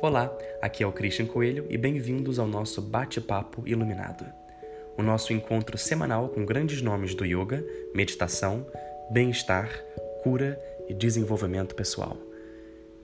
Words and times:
Olá, 0.00 0.32
aqui 0.62 0.84
é 0.84 0.86
o 0.86 0.92
Christian 0.92 1.26
Coelho 1.26 1.66
e 1.68 1.76
bem-vindos 1.76 2.38
ao 2.38 2.46
nosso 2.46 2.80
Bate-Papo 2.80 3.66
Iluminado. 3.66 4.24
O 4.96 5.02
nosso 5.02 5.32
encontro 5.32 5.76
semanal 5.76 6.28
com 6.28 6.46
grandes 6.46 6.80
nomes 6.80 7.16
do 7.16 7.24
yoga, 7.24 7.66
meditação, 7.92 8.64
bem-estar, 9.10 9.68
cura 10.22 10.56
e 10.88 10.94
desenvolvimento 10.94 11.74
pessoal. 11.74 12.16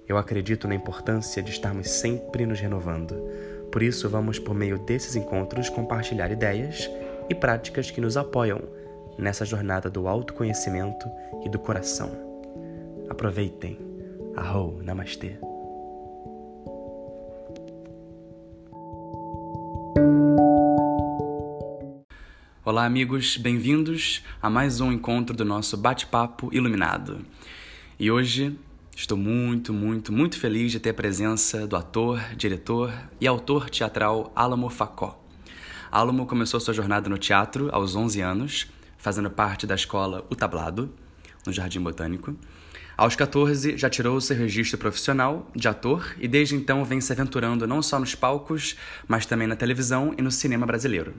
Eu 0.07 0.17
acredito 0.17 0.69
na 0.69 0.75
importância 0.77 1.43
de 1.43 1.51
estarmos 1.51 1.91
sempre 1.91 2.47
nos 2.47 2.61
renovando. 2.61 3.17
Por 3.73 3.83
isso, 3.83 4.09
vamos, 4.09 4.39
por 4.39 4.55
meio 4.55 4.79
desses 4.79 5.17
encontros, 5.17 5.69
compartilhar 5.69 6.31
ideias 6.31 6.89
e 7.29 7.35
práticas 7.35 7.91
que 7.91 8.01
nos 8.01 8.17
apoiam 8.17 8.61
nessa 9.19 9.45
jornada 9.45 9.91
do 9.91 10.07
autoconhecimento 10.07 11.09
e 11.45 11.49
do 11.49 11.59
coração. 11.59 12.13
Aproveitem. 13.09 13.79
Arro, 14.37 14.81
Namastê. 14.81 15.44
Olá, 22.75 22.87
amigos, 22.87 23.37
bem-vindos 23.37 24.25
a 24.43 24.51
mais 24.51 24.81
um 24.81 24.91
encontro 24.91 25.37
do 25.37 25.45
nosso 25.45 25.77
bate-papo 25.77 26.51
iluminado. 26.53 27.25
E 28.01 28.11
hoje 28.11 28.59
estou 28.97 29.17
muito, 29.17 29.73
muito, 29.73 30.13
muito 30.13 30.37
feliz 30.41 30.73
de 30.73 30.81
ter 30.81 30.91
a 30.91 30.95
presença 30.95 31.69
do 31.69 31.77
ator, 31.77 32.21
diretor 32.37 32.93
e 33.21 33.29
autor 33.29 33.71
teatral 33.71 34.33
Alamo 34.35 34.69
Facó. 34.71 35.25
Alamo 35.89 36.27
começou 36.27 36.59
sua 36.59 36.75
jornada 36.75 37.09
no 37.09 37.17
teatro 37.17 37.69
aos 37.71 37.95
11 37.95 38.21
anos, 38.21 38.67
fazendo 38.99 39.31
parte 39.31 39.69
da 39.69 39.77
escola 39.77 40.27
O 40.29 40.35
Tablado, 40.35 40.93
no 41.47 41.53
Jardim 41.53 41.81
Botânico. 41.81 42.37
Aos 42.97 43.15
14, 43.15 43.79
já 43.79 43.89
tirou 43.89 44.21
seu 44.21 44.37
registro 44.37 44.79
profissional 44.79 45.49
de 45.55 45.69
ator 45.69 46.13
e 46.19 46.27
desde 46.27 46.57
então 46.57 46.85
vem 46.85 47.01
se 47.01 47.13
aventurando 47.13 47.69
não 47.69 47.81
só 47.81 48.01
nos 48.01 48.17
palcos, 48.17 48.75
mas 49.07 49.27
também 49.27 49.47
na 49.47 49.55
televisão 49.55 50.13
e 50.19 50.23
no 50.23 50.33
cinema 50.33 50.67
brasileiro. 50.67 51.15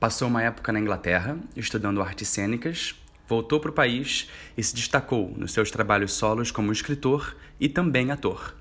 Passou 0.00 0.28
uma 0.28 0.42
época 0.42 0.72
na 0.72 0.80
Inglaterra, 0.80 1.36
estudando 1.54 2.00
artes 2.00 2.26
cênicas, 2.26 2.94
voltou 3.28 3.60
para 3.60 3.70
o 3.70 3.74
país 3.74 4.30
e 4.56 4.62
se 4.62 4.74
destacou 4.74 5.30
nos 5.36 5.52
seus 5.52 5.70
trabalhos 5.70 6.14
solos 6.14 6.50
como 6.50 6.72
escritor 6.72 7.36
e 7.60 7.68
também 7.68 8.10
ator. 8.10 8.54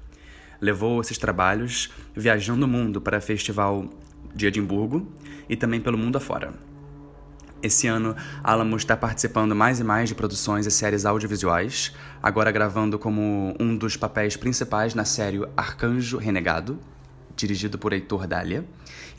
Levou 0.59 1.00
esses 1.00 1.18
trabalhos 1.18 1.92
viajando 2.14 2.66
o 2.66 2.68
mundo 2.68 3.00
para 3.00 3.20
o 3.20 3.22
Festival 3.22 3.90
de 4.36 4.48
Edimburgo 4.48 5.09
e 5.48 5.56
também 5.56 5.80
pelo 5.80 5.98
mundo 5.98 6.18
afora. 6.18 6.54
Esse 7.64 7.88
ano, 7.88 8.18
Alamo 8.44 8.76
está 8.76 8.98
participando 8.98 9.56
mais 9.56 9.80
e 9.80 9.84
mais 9.86 10.09
de 10.09 10.16
produções 10.16 10.66
e 10.66 10.72
séries 10.72 11.06
audiovisuais, 11.06 11.96
agora 12.22 12.52
gravando 12.52 13.00
como 13.00 13.56
um 13.58 13.78
dos 13.78 13.96
papéis 13.96 14.36
principais 14.36 14.94
na 14.94 15.06
série 15.06 15.40
Arcanjo 15.56 16.18
Renegado, 16.18 16.78
dirigido 17.34 17.78
por 17.78 17.94
Heitor 17.94 18.28
Dália, 18.28 18.66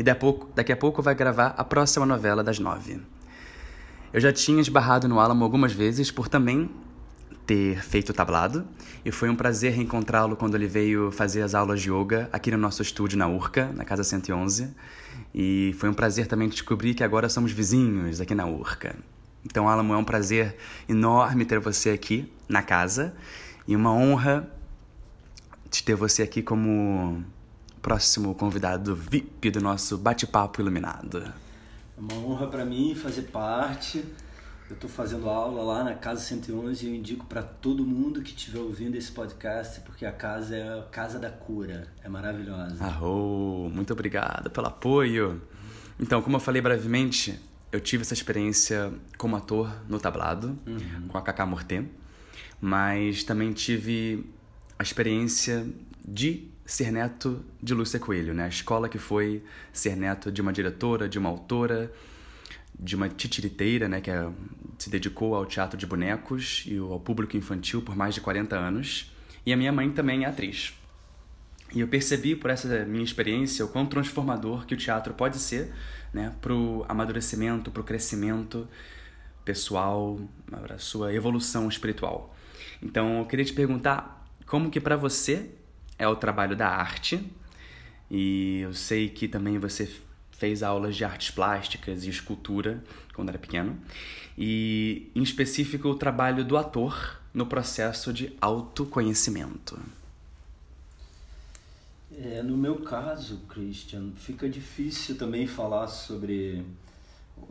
e 0.01 0.03
daqui 0.03 0.73
a 0.73 0.77
pouco 0.77 1.03
vai 1.03 1.15
gravar 1.15 1.49
a 1.59 1.63
próxima 1.63 2.07
novela 2.07 2.43
das 2.43 2.59
nove. 2.59 3.03
Eu 4.15 4.19
já 4.19 4.33
tinha 4.33 4.59
esbarrado 4.59 5.07
no 5.07 5.21
Alamo 5.21 5.45
algumas 5.45 5.75
vezes 5.75 6.11
por 6.11 6.27
também 6.27 6.71
ter 7.47 7.83
feito 7.83 8.11
tablado, 8.15 8.67
e 9.05 9.13
foi 9.13 9.29
um 9.29 9.37
prazer 9.37 9.75
reencontrá-lo 9.75 10.37
quando 10.37 10.55
ele 10.55 10.67
veio 10.67 11.13
fazer 11.13 11.43
as 11.43 11.55
aulas 11.55 11.83
de 11.83 11.91
yoga 11.93 12.31
aqui 12.33 12.51
no 12.51 12.57
nosso 12.57 12.81
estúdio 12.81 13.19
na 13.19 13.29
Urca, 13.29 13.71
na 13.75 13.85
Casa 13.85 14.03
111, 14.03 14.75
e 15.35 15.77
foi 15.79 15.91
um 15.91 15.95
prazer 15.95 16.27
também 16.27 16.49
descobrir 16.49 16.95
que 16.95 17.05
agora 17.05 17.29
somos 17.29 17.53
vizinhos 17.53 18.23
aqui 18.23 18.35
na 18.35 18.47
Urca. 18.47 18.97
Então, 19.45 19.69
Alamo, 19.69 19.93
é 19.93 19.99
um 19.99 20.05
prazer 20.05 20.57
enorme 20.89 21.45
ter 21.45 21.61
você 21.61 21.91
aqui 21.91 22.33
na 22.49 22.63
casa 22.63 23.15
e 23.69 23.77
uma 23.77 23.93
honra 23.93 24.51
de 25.71 25.83
ter 25.83 25.95
você 25.95 26.23
aqui 26.23 26.41
como 26.41 27.23
próximo 27.83 28.35
convidado 28.35 28.95
VIP 28.95 29.51
do 29.51 29.61
nosso 29.61 29.97
bate-papo 29.97 30.61
iluminado. 30.61 31.33
É 31.97 32.01
uma 32.01 32.15
honra 32.15 32.47
para 32.47 32.65
mim 32.65 32.95
fazer 32.95 33.23
parte. 33.23 34.05
Eu 34.69 34.75
estou 34.75 34.89
fazendo 34.89 35.29
aula 35.29 35.63
lá 35.63 35.83
na 35.83 35.95
Casa 35.95 36.21
111 36.21 36.87
e 36.87 36.89
eu 36.89 36.95
indico 36.95 37.27
para 37.27 37.43
todo 37.43 37.85
mundo 37.85 38.23
que 38.23 38.31
estiver 38.31 38.61
ouvindo 38.61 38.95
esse 38.95 39.11
podcast, 39.11 39.81
porque 39.81 40.07
a 40.07 40.13
casa 40.13 40.55
é 40.55 40.79
a 40.79 40.83
casa 40.83 41.19
da 41.19 41.29
cura, 41.29 41.89
é 42.05 42.09
maravilhosa. 42.09 42.85
Arro, 42.85 43.69
muito 43.75 43.93
obrigado 43.93 44.49
pelo 44.49 44.69
apoio. 44.69 45.43
Então, 45.99 46.23
como 46.23 46.37
eu 46.37 46.41
falei 46.41 46.63
brevemente, 46.63 47.41
eu 47.73 47.81
tive 47.81 48.03
essa 48.03 48.15
experiência 48.15 48.93
como 49.19 49.35
ator 49.35 49.73
no 49.89 49.99
tablado, 49.99 50.57
uhum. 50.67 51.09
com 51.09 51.19
a 51.19 51.23
Cacá 51.23 51.45
Morté, 51.45 51.85
mas 52.61 53.25
também 53.25 53.53
tive 53.53 54.25
a 54.79 54.83
experiência 54.83 55.67
de 56.05 56.49
ser 56.73 56.93
neto 56.93 57.45
de 57.61 57.75
Lúcia 57.75 57.99
Coelho, 57.99 58.33
né? 58.33 58.45
A 58.45 58.49
escola 58.49 58.89
que 58.89 58.99
foi 58.99 59.43
ser 59.73 59.97
neto 59.97 60.31
de 60.31 60.41
uma 60.41 60.53
diretora, 60.53 61.09
de 61.09 61.19
uma 61.19 61.29
autora, 61.29 61.93
de 62.79 62.95
uma 62.95 63.09
titiriteira, 63.09 63.89
né? 63.89 64.01
Que 64.01 64.11
é, 64.11 64.31
se 64.79 64.89
dedicou 64.89 65.35
ao 65.35 65.45
teatro 65.45 65.77
de 65.77 65.85
bonecos 65.85 66.63
e 66.67 66.79
ao 66.79 67.01
público 67.01 67.37
infantil 67.37 67.83
por 67.83 67.97
mais 67.97 68.15
de 68.15 68.21
40 68.21 68.57
anos. 68.57 69.13
E 69.45 69.53
a 69.53 69.57
minha 69.57 69.73
mãe 69.73 69.91
também 69.91 70.25
é 70.25 70.29
atriz. 70.29 70.73
E 71.75 71.81
eu 71.81 71.89
percebi 71.89 72.37
por 72.37 72.51
essa 72.51 72.85
minha 72.85 73.03
experiência 73.03 73.65
o 73.65 73.69
quão 73.69 73.85
transformador 73.85 74.65
que 74.65 74.75
o 74.75 74.77
teatro 74.77 75.13
pode 75.13 75.39
ser, 75.41 75.73
né? 76.15 76.33
Pro 76.41 76.87
amadurecimento, 76.89 77.73
pro 77.73 77.83
crescimento 77.83 78.69
pessoal, 79.45 80.21
para 80.49 80.79
sua 80.79 81.13
evolução 81.13 81.69
espiritual. 81.69 82.33
Então, 82.81 83.19
eu 83.19 83.27
queria 83.27 83.45
te 83.45 83.53
perguntar 83.53 84.25
como 84.47 84.71
que 84.71 84.81
para 84.81 84.95
você 84.95 85.51
é 86.01 86.09
o 86.09 86.17
trabalho 86.17 86.57
da 86.57 86.67
arte. 86.67 87.23
E 88.11 88.61
eu 88.63 88.73
sei 88.73 89.09
que 89.11 89.29
também 89.29 89.59
você 89.59 89.89
fez 90.33 90.63
aulas 90.63 90.97
de 90.97 91.05
artes 91.05 91.31
plásticas 91.31 92.05
e 92.05 92.09
escultura 92.09 92.83
quando 93.15 93.29
era 93.29 93.39
pequeno. 93.39 93.79
E, 94.37 95.11
em 95.15 95.23
específico, 95.23 95.89
o 95.89 95.95
trabalho 95.95 96.43
do 96.43 96.57
ator 96.57 97.21
no 97.35 97.45
processo 97.47 98.13
de 98.13 98.35
autoconhecimento. 98.41 99.79
É, 102.11 102.43
no 102.43 102.57
meu 102.57 102.77
caso, 102.77 103.43
Christian, 103.49 104.13
fica 104.17 104.49
difícil 104.49 105.17
também 105.17 105.47
falar 105.47 105.87
sobre 105.87 106.65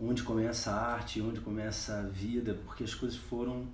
onde 0.02 0.24
começa 0.24 0.72
a 0.72 0.94
arte, 0.94 1.22
onde 1.22 1.40
começa 1.40 2.00
a 2.00 2.02
vida, 2.02 2.58
porque 2.66 2.84
as 2.84 2.96
coisas 2.96 3.18
foram 3.18 3.68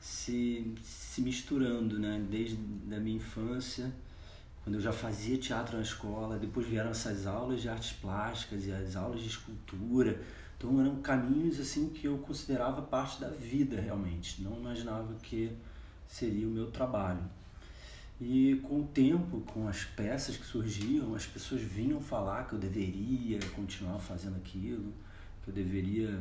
se, 0.00 0.74
se 0.82 1.20
misturando, 1.20 1.98
né? 1.98 2.24
Desde 2.30 2.56
a 2.90 2.98
minha 2.98 3.16
infância 3.16 3.92
quando 4.66 4.74
eu 4.74 4.80
já 4.80 4.92
fazia 4.92 5.38
teatro 5.38 5.76
na 5.76 5.82
escola, 5.84 6.40
depois 6.40 6.66
vieram 6.66 6.90
essas 6.90 7.24
aulas 7.24 7.62
de 7.62 7.68
artes 7.68 7.92
plásticas 7.92 8.66
e 8.66 8.72
as 8.72 8.96
aulas 8.96 9.20
de 9.20 9.28
escultura. 9.28 10.20
Então 10.58 10.80
eram 10.80 10.96
caminhos 10.96 11.60
assim 11.60 11.88
que 11.88 12.08
eu 12.08 12.18
considerava 12.18 12.82
parte 12.82 13.20
da 13.20 13.28
vida 13.28 13.80
realmente. 13.80 14.42
Não 14.42 14.56
imaginava 14.56 15.14
que 15.22 15.56
seria 16.08 16.48
o 16.48 16.50
meu 16.50 16.68
trabalho. 16.68 17.22
E 18.20 18.56
com 18.64 18.80
o 18.80 18.86
tempo, 18.88 19.40
com 19.42 19.68
as 19.68 19.84
peças 19.84 20.36
que 20.36 20.44
surgiam, 20.44 21.14
as 21.14 21.24
pessoas 21.24 21.60
vinham 21.60 22.00
falar 22.00 22.48
que 22.48 22.54
eu 22.54 22.58
deveria 22.58 23.38
continuar 23.54 24.00
fazendo 24.00 24.34
aquilo, 24.34 24.92
que 25.44 25.50
eu 25.50 25.54
deveria 25.54 26.18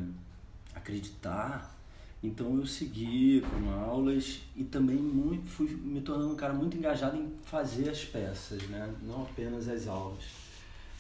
acreditar 0.76 1.75
então 2.24 2.58
eu 2.58 2.66
segui 2.66 3.42
com 3.42 3.70
aulas 3.72 4.42
e 4.56 4.64
também 4.64 4.98
muito, 4.98 5.48
fui 5.48 5.68
me 5.70 6.02
tornando 6.02 6.34
um 6.34 6.36
cara 6.36 6.54
muito 6.54 6.76
engajado 6.76 7.18
em 7.18 7.32
fazer 7.46 7.90
as 7.90 8.04
peças, 8.04 8.64
né? 8.64 8.94
não 9.04 9.24
apenas 9.24 9.68
as 9.68 9.88
aulas. 9.88 10.24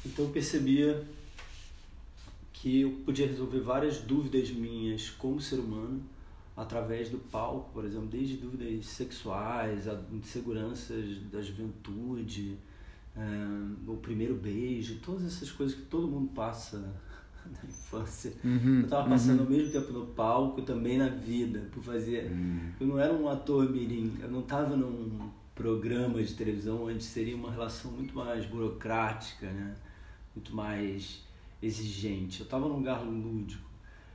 Então 0.05 0.25
eu 0.25 0.31
percebia 0.31 1.03
que 2.53 2.81
eu 2.81 2.91
podia 3.05 3.27
resolver 3.27 3.59
várias 3.59 3.99
dúvidas 3.99 4.49
minhas 4.51 5.09
como 5.09 5.41
ser 5.41 5.59
humano 5.59 6.01
através 6.55 7.09
do 7.09 7.17
palco, 7.17 7.71
por 7.73 7.83
exemplo, 7.83 8.07
desde 8.07 8.37
dúvidas 8.37 8.85
sexuais, 8.85 9.85
inseguranças 10.11 11.17
da 11.31 11.41
juventude, 11.41 12.57
é, 13.15 13.91
o 13.91 13.97
primeiro 13.97 14.35
beijo, 14.35 14.99
todas 14.99 15.25
essas 15.25 15.51
coisas 15.51 15.75
que 15.75 15.83
todo 15.83 16.07
mundo 16.07 16.31
passa 16.33 16.93
na 17.51 17.69
infância. 17.69 18.33
Uhum, 18.43 18.81
eu 18.81 18.87
tava 18.87 19.09
passando 19.09 19.39
uhum. 19.39 19.45
ao 19.45 19.51
mesmo 19.51 19.71
tempo 19.71 19.93
no 19.93 20.05
palco 20.07 20.61
também 20.61 20.97
na 20.97 21.09
vida, 21.09 21.69
por 21.71 21.83
fazer. 21.83 22.31
Uhum. 22.31 22.71
Eu 22.79 22.87
não 22.87 22.99
era 22.99 23.13
um 23.13 23.27
ator 23.29 23.69
mirim, 23.69 24.13
eu 24.21 24.29
não 24.29 24.41
tava 24.41 24.75
num 24.75 25.29
programa 25.53 26.21
de 26.21 26.33
televisão 26.33 26.85
onde 26.85 27.03
seria 27.03 27.35
uma 27.35 27.51
relação 27.51 27.91
muito 27.91 28.15
mais 28.15 28.45
burocrática, 28.45 29.47
né? 29.47 29.75
Muito 30.35 30.53
mais 30.55 31.23
exigente. 31.61 32.41
Eu 32.41 32.47
tava 32.47 32.67
num 32.67 32.75
lugar 32.75 33.01
lúdico. 33.03 33.63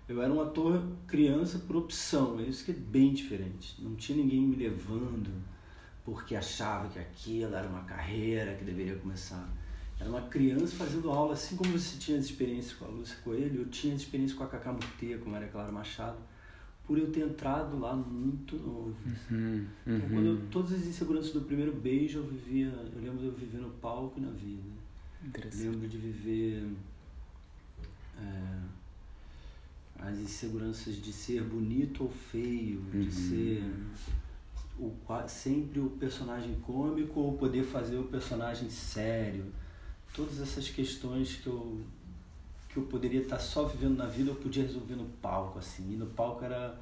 Eu 0.06 0.20
era 0.20 0.32
um 0.32 0.40
ator 0.40 0.82
criança 1.06 1.60
por 1.60 1.76
opção, 1.76 2.40
é 2.40 2.42
isso 2.42 2.64
que 2.64 2.72
é 2.72 2.74
bem 2.74 3.12
diferente. 3.12 3.76
Não 3.80 3.94
tinha 3.94 4.18
ninguém 4.18 4.40
me 4.40 4.56
levando 4.56 5.30
porque 6.04 6.34
achava 6.34 6.88
que 6.88 6.98
aquilo 6.98 7.54
era 7.54 7.68
uma 7.68 7.84
carreira 7.84 8.54
que 8.54 8.64
deveria 8.64 8.96
começar 8.96 9.48
era 10.00 10.08
uma 10.08 10.22
criança 10.22 10.74
fazendo 10.76 11.10
aula, 11.10 11.34
assim 11.34 11.56
como 11.56 11.70
você 11.78 11.98
tinha 11.98 12.18
as 12.18 12.24
experiências 12.24 12.72
com 12.74 12.86
a 12.86 12.88
Lúcia 12.88 13.16
Coelho, 13.22 13.60
eu 13.60 13.66
tinha 13.68 13.94
as 13.94 14.00
experiências 14.00 14.36
com 14.36 14.44
a 14.44 14.48
Cacá 14.48 14.72
Murtea, 14.72 15.18
com 15.18 15.28
a 15.28 15.32
Maria 15.32 15.48
Clara 15.48 15.70
Machado, 15.70 16.18
por 16.86 16.98
eu 16.98 17.10
ter 17.12 17.20
entrado 17.20 17.78
lá 17.78 17.94
muito 17.94 18.56
novo. 18.56 18.96
Uhum, 19.30 19.66
Então, 19.86 20.08
quando 20.08 20.26
eu, 20.26 20.40
todas 20.50 20.72
as 20.72 20.86
inseguranças 20.86 21.32
do 21.32 21.42
primeiro 21.42 21.72
beijo 21.72 22.18
eu 22.20 22.24
vivia, 22.26 22.68
eu 22.68 23.00
lembro 23.02 23.18
de 23.18 23.26
eu 23.26 23.32
viver 23.32 23.58
no 23.58 23.70
palco 23.70 24.18
e 24.18 24.22
na 24.22 24.30
vida. 24.30 24.62
Interessante. 25.24 25.68
Lembro 25.68 25.86
de 25.86 25.98
viver 25.98 26.66
é, 28.18 28.58
as 29.98 30.18
inseguranças 30.18 30.96
de 30.96 31.12
ser 31.12 31.42
bonito 31.42 32.04
ou 32.04 32.10
feio, 32.10 32.80
de 32.90 32.98
Uhum. 33.04 33.10
ser 33.10 33.64
o, 34.78 34.92
sempre 35.28 35.78
o 35.78 35.90
personagem 35.90 36.54
cômico 36.62 37.20
ou 37.20 37.36
poder 37.36 37.62
fazer 37.64 37.98
o 37.98 38.04
personagem 38.04 38.70
sério. 38.70 39.44
Todas 40.20 40.38
essas 40.38 40.68
questões 40.68 41.36
que 41.36 41.46
eu, 41.46 41.80
que 42.68 42.76
eu 42.76 42.82
poderia 42.82 43.22
estar 43.22 43.38
só 43.38 43.64
vivendo 43.64 43.96
na 43.96 44.04
vida, 44.04 44.30
eu 44.30 44.34
podia 44.34 44.62
resolver 44.62 44.94
no 44.94 45.06
palco, 45.22 45.58
assim. 45.58 45.94
E 45.94 45.96
no 45.96 46.04
palco 46.06 46.44
era... 46.44 46.78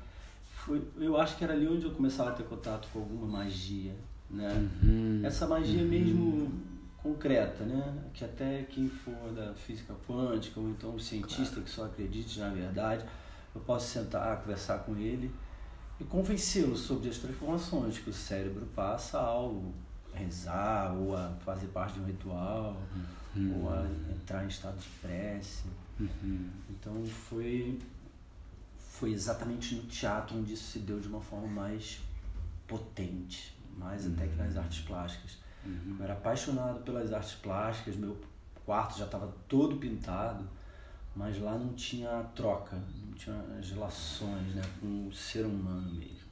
Foi, 0.64 0.82
eu 0.96 1.16
acho 1.16 1.36
que 1.36 1.44
era 1.44 1.52
ali 1.52 1.68
onde 1.68 1.84
eu 1.84 1.92
começava 1.92 2.30
a 2.30 2.32
ter 2.32 2.42
contato 2.42 2.88
com 2.92 2.98
alguma 2.98 3.38
magia, 3.38 3.94
né? 4.28 4.68
Uhum, 4.82 5.22
Essa 5.24 5.46
magia 5.46 5.84
mesmo 5.84 6.50
concreta, 7.00 7.64
né? 7.64 8.10
Que 8.12 8.24
até 8.24 8.64
quem 8.64 8.88
for 8.88 9.32
da 9.32 9.54
física 9.54 9.94
quântica 10.04 10.58
ou 10.58 10.68
então 10.70 10.96
um 10.96 10.98
cientista 10.98 11.60
que 11.60 11.70
só 11.70 11.84
acredite 11.84 12.40
na 12.40 12.50
verdade, 12.50 13.04
eu 13.54 13.60
posso 13.60 13.86
sentar, 13.86 14.40
conversar 14.40 14.78
com 14.78 14.96
ele 14.96 15.30
e 16.00 16.04
convencê-lo 16.04 16.76
sobre 16.76 17.08
as 17.08 17.18
transformações 17.18 17.98
que 17.98 18.10
o 18.10 18.12
cérebro 18.12 18.66
passa 18.74 19.16
ao 19.20 19.62
rezar 20.12 20.92
ou 20.92 21.16
a 21.16 21.30
fazer 21.44 21.68
parte 21.68 21.94
de 21.94 22.00
um 22.00 22.04
ritual 22.04 22.76
ou 23.36 23.70
a 23.70 23.86
entrar 24.12 24.44
em 24.44 24.48
estado 24.48 24.78
de 24.78 24.88
prece. 25.00 25.64
uhum. 25.98 26.48
Então 26.70 27.04
foi 27.06 27.78
foi 28.98 29.12
exatamente 29.12 29.76
no 29.76 29.82
teatro 29.82 30.36
onde 30.36 30.54
isso 30.54 30.72
se 30.72 30.80
deu 30.80 30.98
de 30.98 31.06
uma 31.06 31.20
forma 31.20 31.46
mais 31.46 32.00
potente, 32.66 33.56
mais 33.76 34.06
até 34.06 34.26
que 34.26 34.34
nas 34.34 34.56
artes 34.56 34.80
plásticas. 34.80 35.38
Eu 35.64 36.04
era 36.04 36.14
apaixonado 36.14 36.80
pelas 36.82 37.12
artes 37.12 37.34
plásticas, 37.34 37.94
meu 37.94 38.20
quarto 38.64 38.98
já 38.98 39.04
estava 39.04 39.32
todo 39.46 39.76
pintado, 39.76 40.48
mas 41.14 41.40
lá 41.40 41.56
não 41.56 41.74
tinha 41.74 42.22
troca, 42.34 42.76
não 42.76 43.12
tinha 43.12 43.36
as 43.58 43.70
relações 43.70 44.54
né, 44.54 44.62
com 44.80 45.08
o 45.08 45.12
ser 45.12 45.44
humano 45.44 45.92
mesmo. 45.94 46.28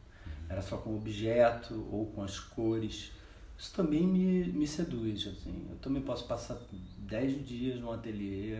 Era 0.48 0.62
só 0.62 0.76
com 0.76 0.90
o 0.90 0.96
objeto 0.96 1.86
ou 1.90 2.06
com 2.06 2.22
as 2.22 2.38
cores. 2.38 3.12
Isso 3.58 3.72
também 3.74 4.06
me, 4.06 4.44
me 4.52 4.66
seduz, 4.66 5.26
assim. 5.26 5.66
Eu 5.70 5.76
também 5.76 6.02
posso 6.02 6.26
passar 6.26 6.58
dez 6.98 7.46
dias 7.46 7.80
no 7.80 7.92
ateliê, 7.92 8.58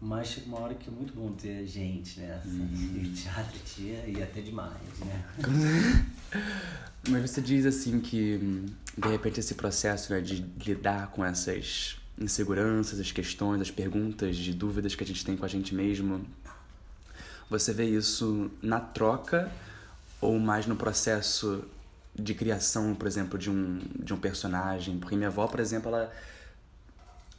mas 0.00 0.28
chega 0.28 0.46
uma 0.46 0.60
hora 0.60 0.74
que 0.74 0.88
é 0.88 0.92
muito 0.92 1.12
bom 1.12 1.32
ter 1.32 1.66
gente, 1.66 2.20
né? 2.20 2.34
Assim, 2.34 2.68
E 3.02 3.06
o 3.06 3.12
teatro 3.12 3.58
tinha, 3.64 4.06
e 4.06 4.22
até 4.22 4.40
demais, 4.40 4.98
né? 5.00 5.26
Mas 7.08 7.30
você 7.30 7.40
diz 7.40 7.64
assim 7.64 7.98
que, 7.98 8.38
de 8.96 9.08
repente, 9.08 9.40
esse 9.40 9.54
processo 9.54 10.12
né, 10.12 10.20
de 10.20 10.44
lidar 10.62 11.10
com 11.10 11.24
essas 11.24 11.96
inseguranças, 12.18 13.00
as 13.00 13.10
questões, 13.10 13.60
as 13.60 13.70
perguntas, 13.70 14.36
de 14.36 14.52
dúvidas 14.52 14.94
que 14.94 15.02
a 15.02 15.06
gente 15.06 15.24
tem 15.24 15.34
com 15.34 15.44
a 15.44 15.48
gente 15.48 15.74
mesmo, 15.74 16.24
você 17.48 17.72
vê 17.72 17.86
isso 17.86 18.50
na 18.62 18.78
troca 18.78 19.50
ou 20.20 20.38
mais 20.38 20.66
no 20.66 20.76
processo 20.76 21.64
de 22.14 22.34
criação, 22.34 22.94
por 22.94 23.06
exemplo, 23.06 23.38
de 23.38 23.50
um, 23.50 23.80
de 23.98 24.12
um 24.12 24.18
personagem? 24.18 24.98
Porque 24.98 25.16
minha 25.16 25.28
avó, 25.28 25.46
por 25.46 25.60
exemplo, 25.60 25.88
ela 25.88 26.12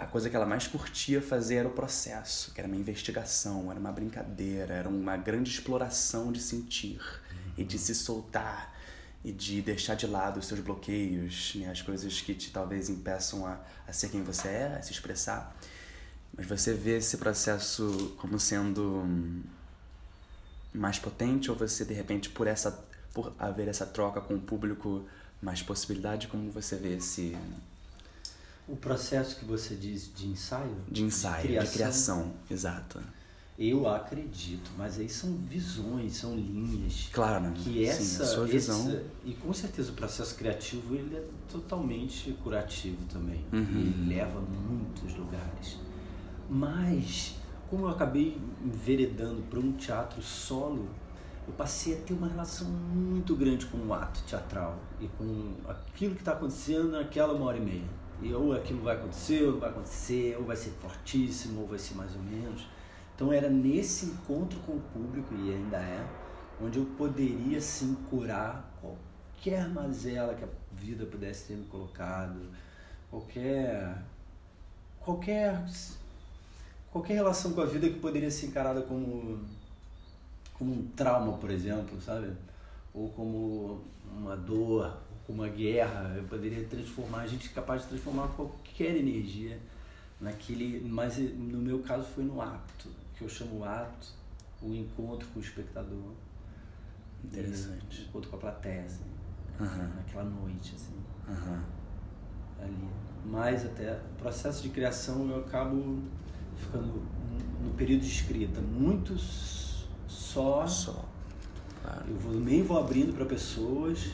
a 0.02 0.06
coisa 0.08 0.32
que 0.32 0.36
ela 0.36 0.48
mais 0.48 0.66
curtia 0.66 1.22
fazer 1.22 1.58
era 1.58 1.68
o 1.68 1.72
processo, 1.72 2.52
que 2.54 2.60
era 2.60 2.68
uma 2.68 2.76
investigação, 2.76 3.70
era 3.70 3.80
uma 3.80 3.92
brincadeira, 3.92 4.74
era 4.74 4.90
uma 4.90 5.16
grande 5.16 5.52
exploração 5.52 6.32
de 6.32 6.42
sentir 6.42 7.00
e 7.56 7.64
de 7.64 7.78
se 7.78 7.94
soltar 7.94 8.76
e 9.24 9.32
de 9.32 9.62
deixar 9.62 9.94
de 9.94 10.08
lado 10.08 10.40
os 10.40 10.48
seus 10.48 10.60
bloqueios, 10.60 11.54
né, 11.54 11.70
as 11.70 11.84
coisas 11.84 12.20
que 12.20 12.34
te 12.34 12.50
talvez 12.52 12.90
impeçam 12.90 13.46
a, 13.46 13.60
a 13.88 13.94
ser 13.94 14.10
quem 14.10 14.24
você 14.24 14.48
é, 14.48 14.78
a 14.80 14.82
se 14.82 14.92
expressar. 14.92 15.56
Mas 16.36 16.48
você 16.48 16.74
vê 16.74 16.98
esse 16.98 17.18
processo 17.18 18.16
como 18.18 18.40
sendo 18.40 19.04
hum, 19.06 19.44
mais 20.74 20.98
potente 20.98 21.52
ou 21.52 21.58
você 21.58 21.86
de 21.86 21.94
repente 21.94 22.28
por 22.28 22.48
essa 22.48 22.84
por 23.13 23.34
haver 23.40 23.68
essa 23.68 23.86
troca 23.86 24.22
com 24.22 24.36
o 24.36 24.40
público 24.40 25.04
mais 25.42 25.62
possibilidade, 25.62 26.28
como 26.28 26.52
você 26.52 26.75
vê 26.75 26.96
esse 26.98 27.36
O 28.68 28.75
processo 28.75 29.38
que 29.38 29.46
você 29.46 29.75
diz 29.75 30.12
de 30.16 30.28
ensaio? 30.28 30.75
de 30.90 31.04
ensaio, 31.04 31.60
de 31.60 31.68
criação, 31.68 32.31
exato. 32.50 33.00
Eu 33.60 33.88
acredito, 33.88 34.72
mas 34.78 34.98
aí 34.98 35.10
são 35.10 35.34
visões, 35.36 36.16
são 36.16 36.36
linhas. 36.36 37.10
Claro? 37.12 37.52
Que 37.52 37.63
Sim, 37.63 37.86
essa, 37.86 38.24
a 38.24 38.25
sua 38.25 38.46
visão. 38.48 38.80
essa- 38.90 39.04
e 39.25 39.34
com 39.36 39.54
certeza 39.54 39.92
o 39.92 39.96
processo 39.96 40.34
criativo 40.36 40.96
ele 40.96 41.16
é 41.18 41.24
totalmente 41.52 42.31
curativo 42.44 42.98
também. 43.12 43.46
Uhum. 43.52 43.60
Ele 43.60 44.16
leva 44.16 44.40
a 44.40 44.42
muitos 44.42 45.13
lugares. 45.16 45.78
Mas, 46.50 47.36
como 47.69 47.86
eu 47.86 47.90
acabei 47.90 48.38
enveredando 48.66 49.42
para 49.44 49.60
um 49.60 49.74
teatro 49.74 50.22
solo, 50.24 50.90
eu 51.51 51.56
passei 51.57 51.95
a 51.95 51.98
ter 51.98 52.13
uma 52.13 52.27
relação 52.27 52.68
muito 52.68 53.36
grande 53.36 53.65
com 53.65 53.77
o 53.77 53.94
ato 53.94 54.24
teatral 54.24 54.80
e 55.01 55.07
com 55.09 55.53
aquilo 55.68 56.15
que 56.15 56.21
está 56.21 56.31
acontecendo 56.31 56.92
naquela 56.92 57.33
uma 57.33 57.45
hora 57.45 57.57
e 57.57 57.62
meia. 57.62 58.01
E 58.21 58.33
ou 58.33 58.53
aquilo 58.53 58.81
vai 58.81 58.95
acontecer, 58.95 59.44
ou 59.44 59.53
não 59.53 59.59
vai 59.59 59.69
acontecer, 59.69 60.38
ou 60.38 60.45
vai 60.45 60.56
ser 60.56 60.69
fortíssimo, 60.81 61.62
ou 61.62 61.68
vai 61.68 61.77
ser 61.77 61.95
mais 61.95 62.15
ou 62.15 62.21
menos. 62.21 62.68
Então 63.13 63.33
era 63.33 63.50
nesse 63.50 64.06
encontro 64.06 64.59
com 64.59 64.74
o 64.74 64.80
público, 64.94 65.33
e 65.36 65.53
ainda 65.53 65.77
é, 65.77 66.07
onde 66.62 66.80
eu 66.80 66.86
poderia 66.98 67.59
sim 67.59 67.95
curar 68.09 68.71
qualquer 68.80 69.68
mazela 69.69 70.36
que 70.36 70.45
a 70.45 70.48
vida 70.71 71.06
pudesse 71.06 71.48
ter 71.48 71.56
me 71.56 71.65
colocado, 71.65 72.39
qualquer 73.09 73.98
qualquer 75.00 75.65
qualquer 76.92 77.15
relação 77.15 77.53
com 77.53 77.62
a 77.62 77.65
vida 77.65 77.89
que 77.89 78.00
poderia 78.00 78.30
ser 78.30 78.48
encarada 78.48 78.83
como 78.83 79.39
como 80.62 80.74
um 80.75 80.88
trauma, 80.96 81.40
por 81.40 81.50
exemplo, 81.50 82.00
sabe? 82.00 82.31
Ou 82.94 83.10
como 83.10 83.81
uma 84.16 84.38
dor, 84.38 84.86
ou 85.10 85.18
como 85.25 85.42
uma 85.42 85.50
guerra, 85.50 86.13
eu 86.16 86.24
poderia 86.25 86.63
transformar, 86.66 87.22
a 87.22 87.28
gente 87.28 87.50
é 87.50 87.52
capaz 87.52 87.81
de 87.81 87.88
transformar 87.88 88.28
qualquer 88.28 88.96
energia 88.96 89.58
naquele, 90.19 90.88
mas 90.88 91.18
no 91.18 91.58
meu 91.58 91.80
caso 91.80 92.04
foi 92.13 92.24
no 92.24 92.40
ato, 92.40 92.90
que 93.18 93.24
eu 93.24 93.30
chamo 93.30 93.62
o 93.62 93.63
ato, 93.63 94.10
o 94.62 94.72
encontro 94.75 95.28
com 95.30 95.40
o 95.40 95.42
espectador. 95.42 96.12
Interessante. 97.24 98.02
O 98.02 98.10
encontro 98.10 98.30
com 98.30 98.36
a 98.36 98.40
plateia, 98.40 98.84
assim, 98.84 99.06
Aham, 99.60 99.89
naquela 99.96 100.25
noite, 100.25 100.75
assim, 100.75 100.94
aham. 101.27 101.63
ali. 102.62 102.88
Mas 103.25 103.65
até 103.65 103.94
o 103.94 104.22
processo 104.22 104.62
de 104.62 104.70
criação 104.70 105.27
eu 105.27 105.39
acabo 105.39 106.03
ficando 106.56 107.01
no 107.63 107.74
período 107.75 108.01
de 108.01 108.10
escrita 108.10 108.62
muito 108.62 109.18
só, 110.34 110.66
Só. 110.68 111.06
Claro. 111.84 112.04
eu 112.08 112.16
vou, 112.16 112.34
nem 112.34 112.64
vou 112.64 112.78
abrindo 112.78 113.14
para 113.14 113.26
pessoas, 113.26 114.12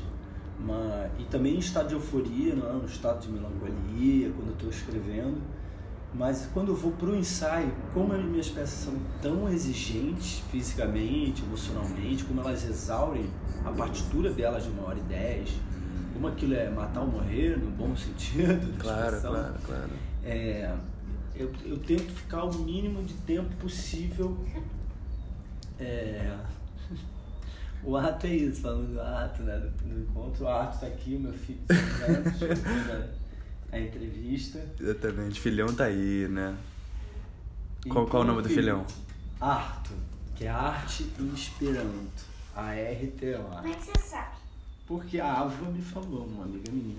mas, 0.60 1.12
e 1.20 1.26
também 1.26 1.56
em 1.56 1.60
estado 1.60 1.90
de 1.90 1.94
euforia, 1.94 2.56
não 2.56 2.70
é? 2.70 2.74
um 2.74 2.86
estado 2.86 3.22
de 3.22 3.30
melancolia 3.30 4.32
quando 4.32 4.48
eu 4.48 4.54
estou 4.54 4.70
escrevendo. 4.70 5.38
Mas 6.14 6.50
quando 6.54 6.70
eu 6.70 6.76
vou 6.76 6.94
para 6.94 7.10
o 7.10 7.16
ensaio, 7.16 7.72
como 7.94 8.14
as 8.14 8.24
minhas 8.24 8.50
peças 8.50 8.80
são 8.80 8.94
tão 9.22 9.48
exigentes 9.50 10.42
fisicamente, 10.50 11.44
emocionalmente, 11.44 12.24
como 12.24 12.40
elas 12.42 12.64
exaurem 12.64 13.30
a 13.64 13.72
partitura 13.72 14.32
delas 14.32 14.64
de 14.64 14.70
uma 14.70 14.88
hora 14.88 14.98
e 14.98 15.04
dez, 15.04 15.60
como 16.14 16.28
aquilo 16.28 16.56
é 16.56 16.70
matar 16.70 17.02
ou 17.02 17.08
morrer, 17.08 17.60
no 17.60 17.70
bom 17.72 17.96
sentido. 17.96 18.74
Claro, 18.80 19.22
claro, 19.22 19.54
claro. 19.66 19.90
é, 20.24 20.74
eu, 21.36 21.52
eu 21.66 21.78
tento 21.78 22.10
ficar 22.12 22.46
o 22.46 22.54
mínimo 22.60 23.04
de 23.04 23.14
tempo 23.14 23.54
possível. 23.58 24.38
É, 25.80 26.38
o 27.84 27.96
ato 27.96 28.28
é 28.28 28.36
isso, 28.36 28.62
falando 28.62 28.94
do 28.94 29.02
ato, 29.02 29.44
né? 29.44 29.58
Do, 29.58 29.70
do 29.88 30.00
encontro. 30.02 30.46
O 30.46 30.48
ato 30.48 30.80
tá 30.80 30.88
aqui, 30.88 31.16
o 31.16 31.20
meu 31.20 31.34
filho 31.34 31.60
anos, 31.70 32.40
fazendo 32.40 32.92
a, 33.72 33.76
a 33.76 33.80
entrevista. 33.80 34.66
Exatamente. 34.80 35.40
Filhão 35.40 35.74
tá 35.74 35.86
aí, 35.86 36.28
né? 36.28 36.56
E 37.86 37.90
Qual, 37.90 38.06
qual 38.08 38.24
é 38.24 38.26
o 38.26 38.30
nome 38.30 38.42
do 38.42 38.50
filhão? 38.50 38.86
Arto, 39.40 39.92
que 40.36 40.46
é 40.46 40.50
arte 40.50 41.10
em 41.20 41.34
Esperanto. 41.34 42.26
A-R-T-O. 42.56 43.44
Como 43.44 43.68
é 43.68 43.76
que 43.76 43.86
você 43.86 44.00
sabe? 44.00 44.36
Porque 44.88 45.20
a 45.20 45.42
Ava 45.42 45.70
me 45.70 45.82
falou, 45.82 46.26
uma 46.26 46.46
amiga 46.46 46.72
minha. 46.72 46.98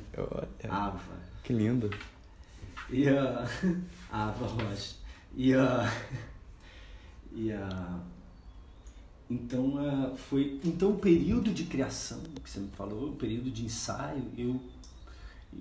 Ava. 0.69 1.01
Que 1.43 1.53
lindo. 1.53 1.91
E 2.91 3.09
a. 3.09 3.45
Ava 4.13 4.47
Rocha. 4.47 4.95
E 5.35 5.55
a. 5.55 5.93
E 7.33 7.51
a. 7.51 7.99
Então, 9.31 9.75
ah, 9.79 10.15
foi. 10.17 10.59
Então, 10.65 10.91
o 10.91 10.99
período 10.99 11.51
de 11.51 11.65
criação, 11.65 12.21
que 12.43 12.49
você 12.49 12.61
me 12.61 12.69
falou, 12.69 13.11
o 13.11 13.17
período 13.17 13.51
de 13.51 13.65
ensaio, 13.65 14.23
eu. 14.37 14.59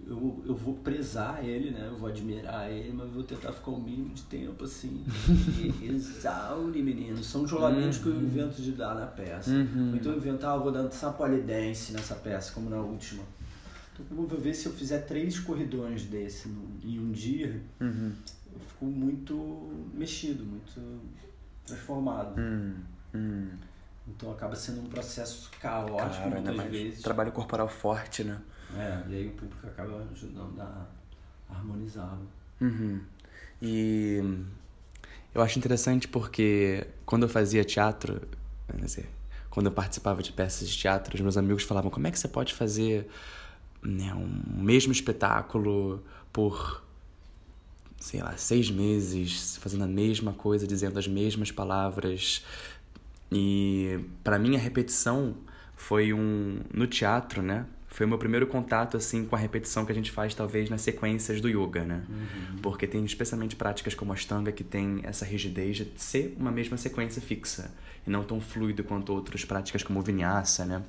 eu, 0.07 0.43
eu 0.45 0.55
vou 0.55 0.75
prezar 0.75 1.43
ele, 1.43 1.71
né? 1.71 1.87
Eu 1.87 1.97
vou 1.97 2.07
admirar 2.07 2.71
ele, 2.71 2.93
mas 2.93 3.09
vou 3.11 3.23
tentar 3.23 3.51
ficar 3.51 3.71
o 3.71 3.81
mínimo 3.81 4.13
de 4.13 4.23
tempo, 4.23 4.63
assim. 4.63 5.03
Exaure, 5.83 6.81
menino. 6.81 7.21
São 7.21 7.43
os 7.43 7.51
rolamentos 7.51 7.97
uhum. 7.97 8.03
que 8.03 8.09
eu 8.09 8.21
invento 8.21 8.61
de 8.61 8.71
dar 8.71 8.95
na 8.95 9.05
peça. 9.05 9.51
Uhum. 9.51 9.95
Então 9.95 10.13
eu 10.13 10.17
invento, 10.17 10.47
ah, 10.47 10.55
eu 10.55 10.63
vou 10.63 10.71
dançar 10.71 11.11
polidense 11.13 11.91
nessa 11.91 12.15
peça, 12.15 12.53
como 12.53 12.69
na 12.69 12.79
última. 12.79 13.23
Então 13.93 14.05
eu 14.17 14.27
vou 14.27 14.39
ver 14.39 14.53
se 14.53 14.67
eu 14.67 14.71
fizer 14.71 14.99
três 14.99 15.39
corridões 15.39 16.05
desse 16.05 16.47
no, 16.47 16.69
em 16.83 16.99
um 16.99 17.11
dia, 17.11 17.61
uhum. 17.81 18.13
eu 18.53 18.59
fico 18.59 18.85
muito 18.85 19.69
mexido, 19.93 20.45
muito 20.45 20.79
transformado. 21.65 22.39
Hum, 22.39 22.75
hum. 23.13 23.49
Então 24.07 24.31
acaba 24.31 24.55
sendo 24.55 24.81
um 24.81 24.85
processo 24.85 25.49
caótico 25.61 26.29
claro, 26.29 26.41
muitas 26.41 26.71
vezes. 26.71 27.01
Trabalho 27.01 27.31
corporal 27.31 27.67
forte, 27.67 28.23
né? 28.23 28.39
É, 28.75 29.03
e 29.09 29.15
aí 29.15 29.27
o 29.27 29.31
público 29.31 29.67
acaba 29.67 30.07
ajudando 30.11 30.59
a 30.61 30.87
harmonizá-lo. 31.49 32.27
Uhum. 32.61 33.01
E 33.61 34.21
eu 35.33 35.41
acho 35.41 35.59
interessante 35.59 36.07
porque 36.07 36.87
quando 37.05 37.23
eu 37.23 37.29
fazia 37.29 37.63
teatro, 37.65 38.21
dizer, 38.75 39.09
quando 39.49 39.67
eu 39.67 39.71
participava 39.71 40.23
de 40.23 40.31
peças 40.31 40.69
de 40.69 40.77
teatro, 40.77 41.15
os 41.15 41.21
meus 41.21 41.37
amigos 41.37 41.63
falavam 41.63 41.91
como 41.91 42.07
é 42.07 42.11
que 42.11 42.19
você 42.19 42.27
pode 42.27 42.53
fazer 42.53 43.09
né, 43.81 44.13
um 44.13 44.63
mesmo 44.63 44.91
espetáculo 44.91 46.03
por 46.31 46.83
sei 47.99 48.21
lá, 48.21 48.37
seis 48.37 48.69
meses 48.69 49.57
fazendo 49.57 49.83
a 49.83 49.87
mesma 49.87 50.33
coisa, 50.33 50.67
dizendo 50.67 50.99
as 50.99 51.07
mesmas 51.07 51.51
palavras. 51.51 52.43
E 53.31 53.99
para 54.23 54.39
mim 54.39 54.55
a 54.55 54.59
repetição 54.59 55.35
foi 55.75 56.13
um 56.13 56.59
no 56.73 56.87
teatro, 56.87 57.41
né? 57.41 57.65
Foi 57.87 58.05
o 58.05 58.09
meu 58.09 58.17
primeiro 58.17 58.45
contato 58.47 58.97
assim 58.97 59.25
com 59.25 59.35
a 59.35 59.39
repetição 59.39 59.85
que 59.85 59.91
a 59.91 59.95
gente 59.95 60.11
faz 60.11 60.33
talvez 60.33 60.69
nas 60.69 60.81
sequências 60.81 61.41
do 61.41 61.49
yoga, 61.49 61.83
né? 61.83 62.03
Uhum. 62.09 62.57
Porque 62.61 62.85
tem 62.85 63.03
especialmente 63.03 63.55
práticas 63.55 63.95
como 63.95 64.11
a 64.11 64.15
Ashtanga 64.15 64.51
que 64.51 64.63
tem 64.63 64.99
essa 65.03 65.25
rigidez 65.25 65.77
de 65.77 65.91
ser 65.95 66.35
uma 66.39 66.51
mesma 66.51 66.77
sequência 66.77 67.21
fixa 67.21 67.73
e 68.05 68.09
não 68.09 68.23
tão 68.23 68.39
fluido 68.39 68.83
quanto 68.83 69.13
outras 69.13 69.43
práticas 69.45 69.83
como 69.83 69.99
o 69.99 70.01
Vinyasa, 70.01 70.65
né? 70.65 70.83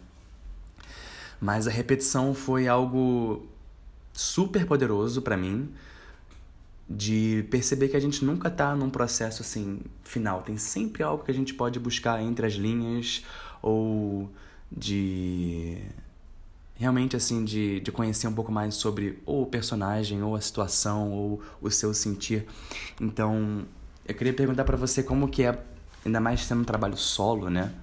Mas 1.40 1.66
a 1.66 1.71
repetição 1.71 2.35
foi 2.35 2.66
algo 2.66 3.47
super 4.12 4.66
poderoso 4.66 5.23
para 5.23 5.37
mim 5.37 5.73
de 6.88 7.45
perceber 7.50 7.88
que 7.88 7.97
a 7.97 8.00
gente 8.00 8.25
nunca 8.25 8.49
tá 8.49 8.75
num 8.75 8.88
processo 8.88 9.42
assim 9.42 9.80
final, 10.02 10.42
tem 10.42 10.57
sempre 10.57 11.02
algo 11.02 11.23
que 11.23 11.30
a 11.30 11.35
gente 11.35 11.52
pode 11.52 11.78
buscar 11.78 12.23
entre 12.23 12.47
as 12.47 12.54
linhas 12.54 13.25
ou 13.61 14.30
de 14.71 15.78
realmente 16.76 17.16
assim 17.16 17.45
de, 17.45 17.80
de 17.80 17.92
conhecer 17.92 18.26
um 18.28 18.33
pouco 18.33 18.50
mais 18.50 18.75
sobre 18.76 19.21
ou 19.26 19.42
o 19.42 19.47
personagem 19.47 20.23
ou 20.23 20.35
a 20.35 20.40
situação 20.40 21.12
ou 21.12 21.42
o 21.61 21.71
seu 21.71 21.92
sentir. 21.92 22.47
Então 23.00 23.66
eu 24.07 24.14
queria 24.14 24.33
perguntar 24.33 24.64
para 24.64 24.76
você 24.76 25.02
como 25.02 25.28
que 25.28 25.42
é 25.42 25.59
ainda 26.07 26.21
mais 26.21 26.45
sendo 26.45 26.62
um 26.62 26.64
trabalho 26.64 26.97
solo 26.97 27.50
né? 27.50 27.75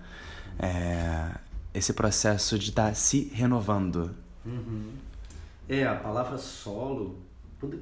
É, 0.58 1.32
esse 1.74 1.94
processo 1.94 2.58
de 2.58 2.70
estar 2.70 2.90
tá 2.90 2.94
se 2.96 3.30
renovando. 3.34 4.16
Uhum. 4.46 4.92
é 5.68 5.86
a 5.86 5.96
palavra 5.96 6.38
solo 6.38 7.18
quando, 7.60 7.82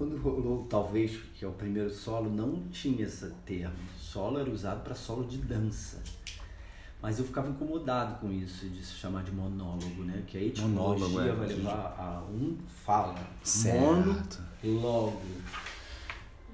quando 0.00 0.16
rolou 0.16 0.66
talvez 0.66 1.20
que 1.34 1.44
é 1.44 1.48
o 1.48 1.52
primeiro 1.52 1.90
solo 1.90 2.30
não 2.30 2.62
tinha 2.70 3.04
esse 3.04 3.28
termo 3.44 3.76
solo 3.98 4.38
era 4.38 4.48
usado 4.50 4.82
para 4.82 4.94
solo 4.94 5.26
de 5.26 5.36
dança 5.36 6.02
mas 7.02 7.18
eu 7.18 7.24
ficava 7.24 7.48
incomodado 7.48 8.18
com 8.20 8.30
isso, 8.30 8.68
de 8.68 8.84
se 8.84 8.92
chamar 8.92 9.24
de 9.24 9.32
monólogo, 9.32 10.04
né? 10.04 10.22
Que 10.26 10.36
a 10.36 10.42
etimologia 10.42 11.32
é, 11.32 11.32
vai 11.32 11.48
levar 11.48 11.96
a 11.98 12.22
um 12.30 12.58
fala. 12.84 13.18
Certo. 13.42 13.80
Mono, 13.80 14.22
logo. 14.62 15.22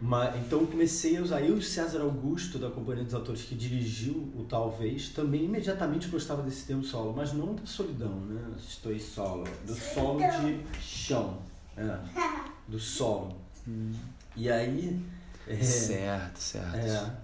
Mas, 0.00 0.36
então 0.36 0.60
eu 0.60 0.66
comecei 0.68 1.16
a 1.16 1.22
usar. 1.22 1.40
Eu 1.42 1.58
e 1.58 1.62
César 1.62 2.00
Augusto, 2.00 2.60
da 2.60 2.70
Companhia 2.70 3.02
dos 3.02 3.14
Autores, 3.14 3.42
que 3.42 3.56
dirigiu 3.56 4.12
o 4.36 4.46
Talvez, 4.48 5.08
também 5.08 5.46
imediatamente 5.46 6.06
gostava 6.06 6.42
desse 6.42 6.64
termo 6.64 6.84
solo, 6.84 7.12
mas 7.16 7.32
não 7.32 7.56
da 7.56 7.66
solidão, 7.66 8.14
né? 8.20 8.40
Estou 8.56 8.96
solo. 9.00 9.42
Do 9.66 9.74
solo 9.74 10.20
de 10.20 10.80
chão. 10.80 11.38
É, 11.76 11.98
do 12.68 12.78
solo. 12.78 13.36
Hum. 13.66 13.92
E 14.34 14.50
aí. 14.50 15.02
É, 15.46 15.62
certo, 15.62 16.38
certo. 16.38 16.76
É, 16.76 17.16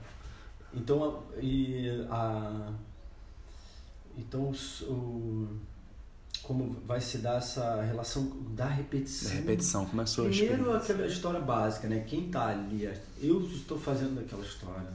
então, 0.75 1.23
e 1.41 2.07
a 2.11 2.73
então, 4.17 4.53
o, 4.83 5.49
como 6.43 6.77
vai 6.87 7.01
se 7.01 7.19
dar 7.19 7.39
essa 7.39 7.83
relação 7.83 8.25
da 8.51 8.67
repetição? 8.67 9.31
Da 9.31 9.37
repetição, 9.37 9.87
começou 9.87 10.29
Primeiro, 10.29 10.75
aquela 10.75 11.07
história 11.07 11.41
básica, 11.41 11.89
né? 11.89 12.05
Quem 12.07 12.27
está 12.27 12.49
ali, 12.49 12.91
eu 13.21 13.41
estou 13.47 13.79
fazendo 13.79 14.21
aquela 14.21 14.45
história 14.45 14.91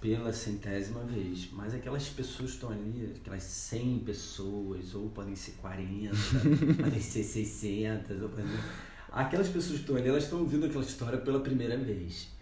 pela 0.00 0.32
centésima 0.32 1.04
vez, 1.04 1.48
mas 1.52 1.72
aquelas 1.74 2.08
pessoas 2.08 2.50
estão 2.50 2.70
ali, 2.70 3.14
aquelas 3.20 3.44
100 3.44 4.00
pessoas, 4.00 4.94
ou 4.94 5.08
podem 5.10 5.36
ser 5.36 5.52
40, 5.52 6.10
podem 6.82 7.00
ser 7.00 7.22
600, 7.22 8.22
ou 8.22 8.28
podem... 8.28 8.46
aquelas 9.12 9.48
pessoas 9.48 9.74
que 9.74 9.80
estão 9.82 9.96
ali, 9.96 10.08
elas 10.08 10.24
estão 10.24 10.40
ouvindo 10.40 10.66
aquela 10.66 10.84
história 10.84 11.18
pela 11.18 11.40
primeira 11.40 11.76
vez 11.76 12.32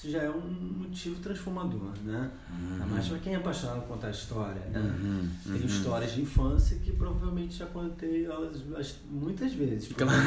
isso 0.00 0.10
já 0.10 0.22
é 0.22 0.30
um 0.30 0.40
motivo 0.78 1.20
transformador, 1.20 1.92
né? 2.04 2.30
Uhum. 2.48 2.86
Mas 2.90 3.08
para 3.08 3.18
quem 3.18 3.34
é 3.34 3.36
apaixonado 3.36 3.80
por 3.80 3.88
contar 3.88 4.10
história, 4.10 4.62
né? 4.70 4.80
Uhum. 4.80 5.28
Tem 5.42 5.52
uhum. 5.52 5.66
histórias 5.66 6.12
de 6.12 6.22
infância 6.22 6.78
que 6.78 6.92
provavelmente 6.92 7.58
já 7.58 7.66
contei 7.66 8.24
elas 8.24 8.62
muitas 9.10 9.52
vezes. 9.52 9.88
Porque, 9.88 10.04
claro. 10.04 10.22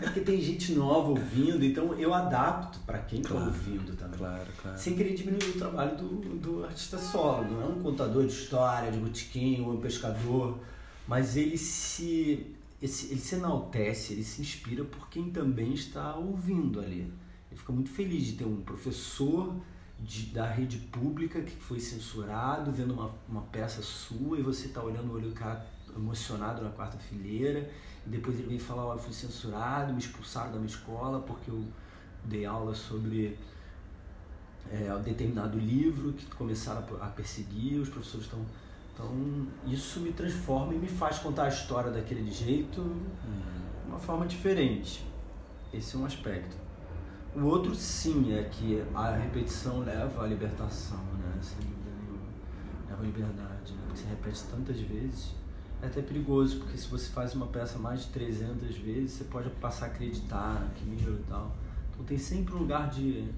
É 0.00 0.04
porque 0.04 0.20
tem 0.20 0.40
gente 0.40 0.72
nova 0.72 1.10
ouvindo, 1.10 1.62
então 1.62 1.92
eu 1.94 2.14
adapto 2.14 2.78
para 2.86 3.00
quem 3.00 3.20
está 3.20 3.34
claro. 3.34 3.48
ouvindo 3.48 3.94
também. 3.96 4.18
Claro, 4.18 4.48
claro. 4.62 4.78
Sem 4.78 4.96
querer 4.96 5.14
diminuir 5.14 5.50
o 5.50 5.58
trabalho 5.58 5.96
do, 5.96 6.08
do 6.36 6.64
artista 6.64 6.96
solo. 6.96 7.50
Não 7.50 7.62
é 7.62 7.66
um 7.66 7.82
contador 7.82 8.24
de 8.24 8.32
história, 8.32 8.90
de 8.90 8.98
botiquim 8.98 9.60
ou 9.60 9.74
um 9.74 9.80
pescador, 9.80 10.58
mas 11.06 11.36
ele 11.36 11.58
se, 11.58 12.46
ele 12.80 12.90
se 13.20 13.34
enaltece, 13.34 14.12
ele 14.12 14.24
se 14.24 14.40
inspira 14.40 14.84
por 14.84 15.08
quem 15.08 15.30
também 15.30 15.72
está 15.74 16.14
ouvindo 16.14 16.80
ali. 16.80 17.12
Ele 17.50 17.58
fica 17.58 17.72
muito 17.72 17.90
feliz 17.90 18.24
de 18.26 18.32
ter 18.34 18.44
um 18.44 18.60
professor 18.60 19.56
de, 19.98 20.26
da 20.26 20.46
rede 20.46 20.78
pública 20.78 21.42
que 21.42 21.56
foi 21.56 21.80
censurado, 21.80 22.70
vendo 22.70 22.94
uma, 22.94 23.10
uma 23.28 23.42
peça 23.42 23.82
sua 23.82 24.38
e 24.38 24.42
você 24.42 24.66
está 24.66 24.82
olhando 24.82 25.10
o 25.10 25.14
olho 25.14 25.30
do 25.30 25.34
cara 25.34 25.66
emocionado 25.96 26.62
na 26.62 26.70
quarta 26.70 26.96
fileira. 26.98 27.68
E 28.06 28.10
depois 28.10 28.38
ele 28.38 28.48
vem 28.48 28.58
falar: 28.58 28.86
oh, 28.86 28.92
eu 28.92 28.98
fui 28.98 29.12
censurado, 29.12 29.92
me 29.92 29.98
expulsaram 29.98 30.52
da 30.52 30.58
minha 30.58 30.68
escola 30.68 31.20
porque 31.20 31.50
eu 31.50 31.64
dei 32.24 32.44
aula 32.44 32.74
sobre 32.74 33.36
é, 34.70 34.94
um 34.94 35.02
determinado 35.02 35.58
livro 35.58 36.12
que 36.12 36.26
começaram 36.26 36.84
a 37.00 37.06
perseguir, 37.06 37.80
os 37.80 37.88
professores 37.88 38.26
estão. 38.26 38.44
Então, 38.98 39.46
isso 39.64 40.00
me 40.00 40.12
transforma 40.12 40.74
e 40.74 40.78
me 40.78 40.88
faz 40.88 41.20
contar 41.20 41.44
a 41.44 41.48
história 41.48 41.88
daquele 41.88 42.28
jeito 42.32 42.82
de 42.82 43.88
uma 43.88 43.98
forma 43.98 44.26
diferente. 44.26 45.06
Esse 45.72 45.94
é 45.94 45.98
um 46.00 46.04
aspecto. 46.04 46.56
O 47.36 47.44
outro, 47.44 47.76
sim, 47.76 48.34
é 48.34 48.42
que 48.42 48.82
a 48.92 49.12
repetição 49.12 49.80
leva 49.80 50.24
à 50.24 50.26
libertação, 50.26 50.98
né? 50.98 51.38
Sem 51.40 51.60
dúvida 51.60 51.90
nenhuma. 52.02 52.26
Leva 52.90 53.02
à 53.02 53.06
liberdade, 53.06 53.72
né? 53.74 53.82
Você 53.94 54.04
repete 54.08 54.42
tantas 54.50 54.80
vezes. 54.80 55.32
É 55.80 55.86
até 55.86 56.02
perigoso, 56.02 56.58
porque 56.58 56.76
se 56.76 56.88
você 56.88 57.08
faz 57.10 57.36
uma 57.36 57.46
peça 57.46 57.78
mais 57.78 58.00
de 58.00 58.08
300 58.08 58.76
vezes, 58.78 59.12
você 59.12 59.24
pode 59.24 59.48
passar 59.50 59.86
a 59.86 59.88
acreditar 59.90 60.60
naquilo 60.60 61.20
e 61.20 61.22
tal. 61.28 61.54
Então 61.92 62.04
tem 62.04 62.18
sempre 62.18 62.52
um 62.54 62.58
lugar 62.58 62.90
de 62.90 63.28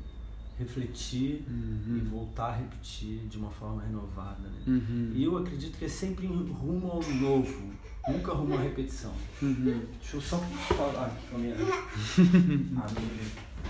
refletir 0.61 1.43
uhum. 1.49 1.97
e 1.97 2.01
voltar 2.09 2.49
a 2.49 2.57
repetir 2.57 3.27
de 3.29 3.39
uma 3.39 3.51
forma 3.51 3.83
renovada. 3.83 4.47
Né? 4.49 4.63
Uhum. 4.67 5.13
E 5.15 5.25
eu 5.25 5.39
acredito 5.39 5.79
que 5.79 5.87
é 5.87 5.89
sempre 5.89 6.27
rumo 6.27 6.91
ao 6.91 7.03
novo, 7.03 7.73
nunca 8.07 8.33
rumo 8.33 8.55
à 8.55 8.61
repetição. 8.61 9.13
Uhum. 9.41 9.87
Deixa 9.99 10.17
eu 10.17 10.21
só 10.21 10.37
falar 10.39 11.07
aqui 11.07 11.27
com 11.29 11.37
a 11.37 11.39
minha 11.39 11.55
amiga. 11.55 11.73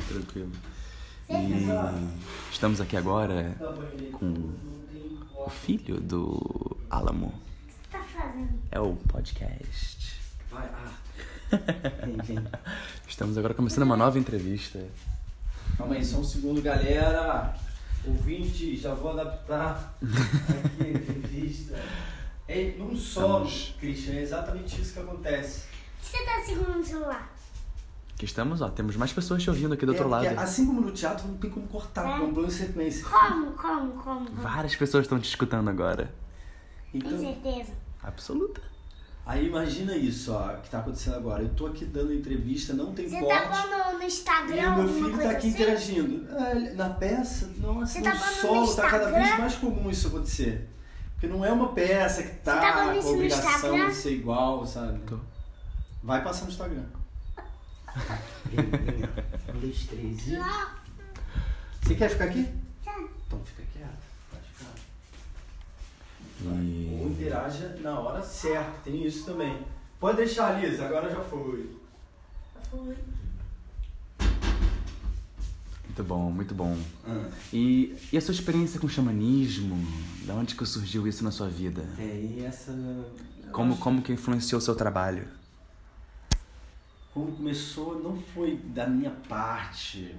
Tranquilo. 0.08 0.52
E 1.28 2.50
estamos 2.52 2.80
aqui 2.80 2.96
agora 2.96 3.56
com 4.12 4.52
o 5.46 5.48
filho 5.48 6.00
do 6.00 6.76
Alamo. 6.90 7.28
O 7.28 7.30
que 7.30 7.72
você 7.72 7.82
tá 7.92 8.02
fazendo? 8.02 8.58
É 8.72 8.80
o 8.80 8.96
podcast. 8.96 10.20
Vai, 10.50 10.66
ah. 10.66 10.92
Vem, 12.04 12.16
vem. 12.24 12.44
Estamos 13.06 13.38
agora 13.38 13.54
começando 13.54 13.84
uma 13.84 13.96
nova 13.96 14.18
entrevista. 14.18 14.84
Calma 15.76 15.94
aí, 15.94 16.04
só 16.04 16.18
um 16.18 16.24
segundo, 16.24 16.60
galera. 16.60 17.54
Ouvinte, 18.06 18.76
já 18.76 18.94
vou 18.94 19.12
adaptar 19.12 19.94
aqui 20.02 20.84
a 20.84 20.88
entrevista. 20.88 21.78
É 22.48 22.74
um 22.80 22.96
solo, 22.96 23.46
Estamos... 23.46 23.74
Christian, 23.78 24.14
é 24.14 24.22
exatamente 24.22 24.80
isso 24.80 24.94
que 24.94 25.00
acontece. 25.00 25.66
O 25.68 26.00
que 26.00 26.06
você 26.06 26.24
tá 26.24 26.42
segurando 26.44 26.78
no 26.78 26.84
celular? 26.84 27.32
Que 28.16 28.24
estamos, 28.24 28.60
ó, 28.60 28.68
temos 28.68 28.96
mais 28.96 29.12
pessoas 29.12 29.42
te 29.42 29.48
ouvindo 29.48 29.72
aqui 29.72 29.86
do 29.86 29.92
é, 29.92 29.94
outro 29.94 30.08
lado. 30.08 30.26
Assim 30.38 30.66
como 30.66 30.80
no 30.80 30.92
teatro, 30.92 31.26
não 31.28 31.38
tem 31.38 31.50
como 31.50 31.66
cortar, 31.68 32.20
é. 32.20 32.22
um 32.22 32.34
plano 32.34 32.50
sequência. 32.50 33.04
Como, 33.04 33.52
como, 33.52 33.92
como? 33.92 34.30
Várias 34.32 34.76
pessoas 34.76 35.04
estão 35.04 35.18
te 35.18 35.28
escutando 35.28 35.68
agora. 35.70 36.12
Então, 36.92 37.10
tem 37.10 37.34
certeza? 37.34 37.72
Absoluta. 38.02 38.60
Aí 39.26 39.46
imagina 39.46 39.94
isso, 39.96 40.32
ó, 40.32 40.54
que 40.56 40.68
tá 40.70 40.80
acontecendo 40.80 41.16
agora. 41.16 41.42
Eu 41.42 41.50
tô 41.50 41.66
aqui 41.66 41.84
dando 41.84 42.12
entrevista, 42.12 42.72
não 42.72 42.92
tem 42.92 43.08
Você 43.08 43.20
corte. 43.20 43.48
tá 43.48 43.62
pondo 43.62 43.98
no 43.98 44.02
E 44.02 44.06
Instagram 44.06 44.70
o 44.74 44.78
meu 44.82 44.88
filho 44.88 45.10
coisa 45.10 45.22
tá 45.22 45.30
aqui 45.30 45.36
assim? 45.38 45.48
interagindo. 45.48 46.26
Ah, 46.30 46.54
Na 46.74 46.90
peça, 46.90 47.50
nossa, 47.58 47.86
Você 47.92 47.98
no 47.98 48.04
tá 48.04 48.12
falando 48.16 48.34
no 48.34 48.66
solo 48.66 48.76
tá 48.76 48.90
cada 48.90 49.10
vez 49.12 49.38
mais 49.38 49.54
comum 49.56 49.90
isso 49.90 50.08
acontecer. 50.08 50.68
Porque 51.12 51.26
não 51.28 51.44
é 51.44 51.52
uma 51.52 51.72
peça 51.74 52.22
que 52.22 52.34
tá, 52.36 52.58
tá 52.60 52.72
com 52.72 52.92
no 52.94 53.08
obrigação 53.10 53.88
de 53.88 53.94
ser 53.94 54.12
igual, 54.14 54.66
sabe? 54.66 54.98
Tô. 55.00 55.18
Vai 56.02 56.24
passar 56.24 56.44
no 56.46 56.50
Instagram. 56.50 56.84
um, 59.54 59.60
dois, 59.60 59.84
três 59.86 60.28
e... 60.28 60.38
Você 61.82 61.94
quer 61.94 62.08
ficar 62.08 62.24
aqui? 62.24 62.48
Então 63.26 63.40
fica 63.44 63.62
quieto. 63.72 64.06
Pode 64.30 64.48
ficar. 64.48 64.72
E- 66.44 66.98
Ou 67.02 67.08
interaja 67.10 67.76
na 67.80 67.98
hora 67.98 68.22
certa, 68.22 68.70
tem 68.84 69.06
isso 69.06 69.24
também. 69.26 69.58
Pode 69.98 70.16
deixar, 70.18 70.60
Lisa, 70.60 70.86
agora 70.86 71.10
já 71.10 71.20
foi. 71.20 71.70
Já 72.54 72.60
foi. 72.70 72.96
Muito 75.84 76.04
bom, 76.04 76.30
muito 76.30 76.54
bom. 76.54 76.78
Ah, 77.06 77.28
E, 77.52 77.94
e 78.12 78.16
a 78.16 78.20
sua 78.20 78.32
experiência 78.32 78.80
com 78.80 78.88
xamanismo? 78.88 79.76
Da 80.24 80.34
onde 80.34 80.54
que 80.54 80.64
surgiu 80.64 81.06
isso 81.06 81.22
na 81.24 81.30
sua 81.30 81.48
vida? 81.48 81.84
é, 81.98 82.02
e 82.02 82.44
essa. 82.44 82.72
Como, 83.52 83.72
acho 83.72 83.82
como 83.82 84.00
que 84.00 84.12
influenciou 84.12 84.58
o 84.58 84.62
seu 84.62 84.74
trabalho? 84.76 85.26
Como 87.12 87.32
começou, 87.32 88.00
não 88.00 88.16
foi 88.16 88.56
da 88.56 88.86
minha 88.86 89.10
parte 89.28 90.14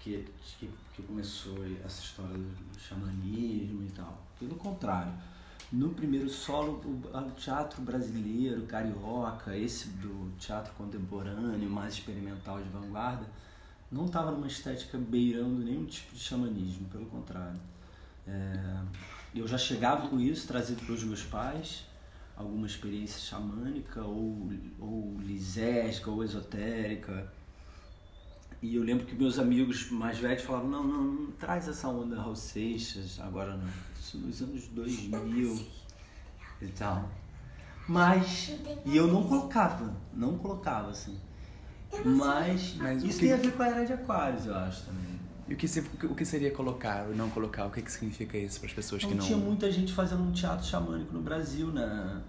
que, 0.00 0.26
que, 0.60 0.68
que 0.94 1.02
começou 1.02 1.56
essa 1.84 2.02
história 2.02 2.36
do 2.36 2.78
xamanismo 2.78 3.82
e 3.82 3.90
tal. 3.96 4.22
Pelo 4.38 4.54
contrário. 4.56 5.12
No 5.74 5.88
primeiro 5.88 6.30
solo, 6.30 6.80
o, 6.84 7.30
teatro 7.32 7.82
brasileiro, 7.82 8.62
carioca, 8.62 9.56
esse 9.56 9.88
do 9.88 10.30
teatro 10.38 10.72
contemporâneo, 10.74 11.68
mais 11.68 11.94
experimental 11.94 12.62
de 12.62 12.68
vanguarda, 12.68 13.26
não 13.90 14.06
estava 14.06 14.30
numa 14.30 14.46
estética 14.46 14.96
beirando 14.96 15.64
nenhum 15.64 15.84
tipo 15.84 16.14
de 16.14 16.20
xamanismo, 16.20 16.86
pelo 16.90 17.06
contrário. 17.06 17.60
É, 18.24 18.82
eu 19.34 19.48
já 19.48 19.58
chegava 19.58 20.06
com 20.06 20.20
isso, 20.20 20.46
trazido 20.46 20.80
pelos 20.86 21.02
meus 21.02 21.24
pais, 21.24 21.84
alguma 22.36 22.68
experiência 22.68 23.18
xamânica 23.18 24.00
ou, 24.04 24.52
ou 24.78 25.16
lisérgica 25.22 26.08
ou 26.08 26.22
esotérica. 26.22 27.32
E 28.62 28.76
eu 28.76 28.84
lembro 28.84 29.06
que 29.06 29.14
meus 29.16 29.40
amigos 29.40 29.90
mais 29.90 30.18
velhos 30.18 30.44
falavam, 30.44 30.70
não, 30.70 30.84
não, 30.84 31.02
não 31.02 31.32
traz 31.32 31.66
essa 31.66 31.88
onda 31.88 32.14
Raul 32.14 32.36
Seixas 32.36 33.18
agora 33.18 33.56
não. 33.56 33.93
Isso 34.14 34.18
nos 34.18 34.42
anos 34.42 34.68
2000 34.68 35.66
e 36.62 36.66
tal. 36.68 37.08
Mas, 37.86 38.52
e 38.86 38.96
eu 38.96 39.06
não 39.08 39.24
colocava, 39.24 39.92
não 40.12 40.38
colocava 40.38 40.90
assim. 40.90 41.18
Mas, 42.04 42.74
Mas 42.76 43.02
isso 43.02 43.18
que- 43.18 43.26
tem 43.26 43.32
a 43.34 43.36
ver 43.36 43.52
com 43.52 43.62
a 43.62 43.66
era 43.68 43.84
de 43.84 43.92
aquários, 43.92 44.46
eu 44.46 44.54
acho 44.54 44.84
também. 44.86 45.14
E 45.46 45.52
o 45.52 45.56
que, 45.56 45.66
o 46.06 46.14
que 46.14 46.24
seria 46.24 46.50
colocar 46.50 47.06
ou 47.06 47.14
não 47.14 47.28
colocar? 47.28 47.66
O 47.66 47.70
que, 47.70 47.82
que 47.82 47.92
significa 47.92 48.38
isso 48.38 48.58
para 48.58 48.68
as 48.68 48.72
pessoas 48.72 49.02
Não, 49.02 49.10
que 49.10 49.14
não... 49.16 49.24
tinha 49.24 49.36
muita 49.36 49.70
gente 49.70 49.92
fazendo 49.92 50.22
um 50.22 50.32
teatro 50.32 50.64
xamânico 50.66 51.12
no 51.12 51.20
Brasil, 51.20 51.66
né? 51.68 52.22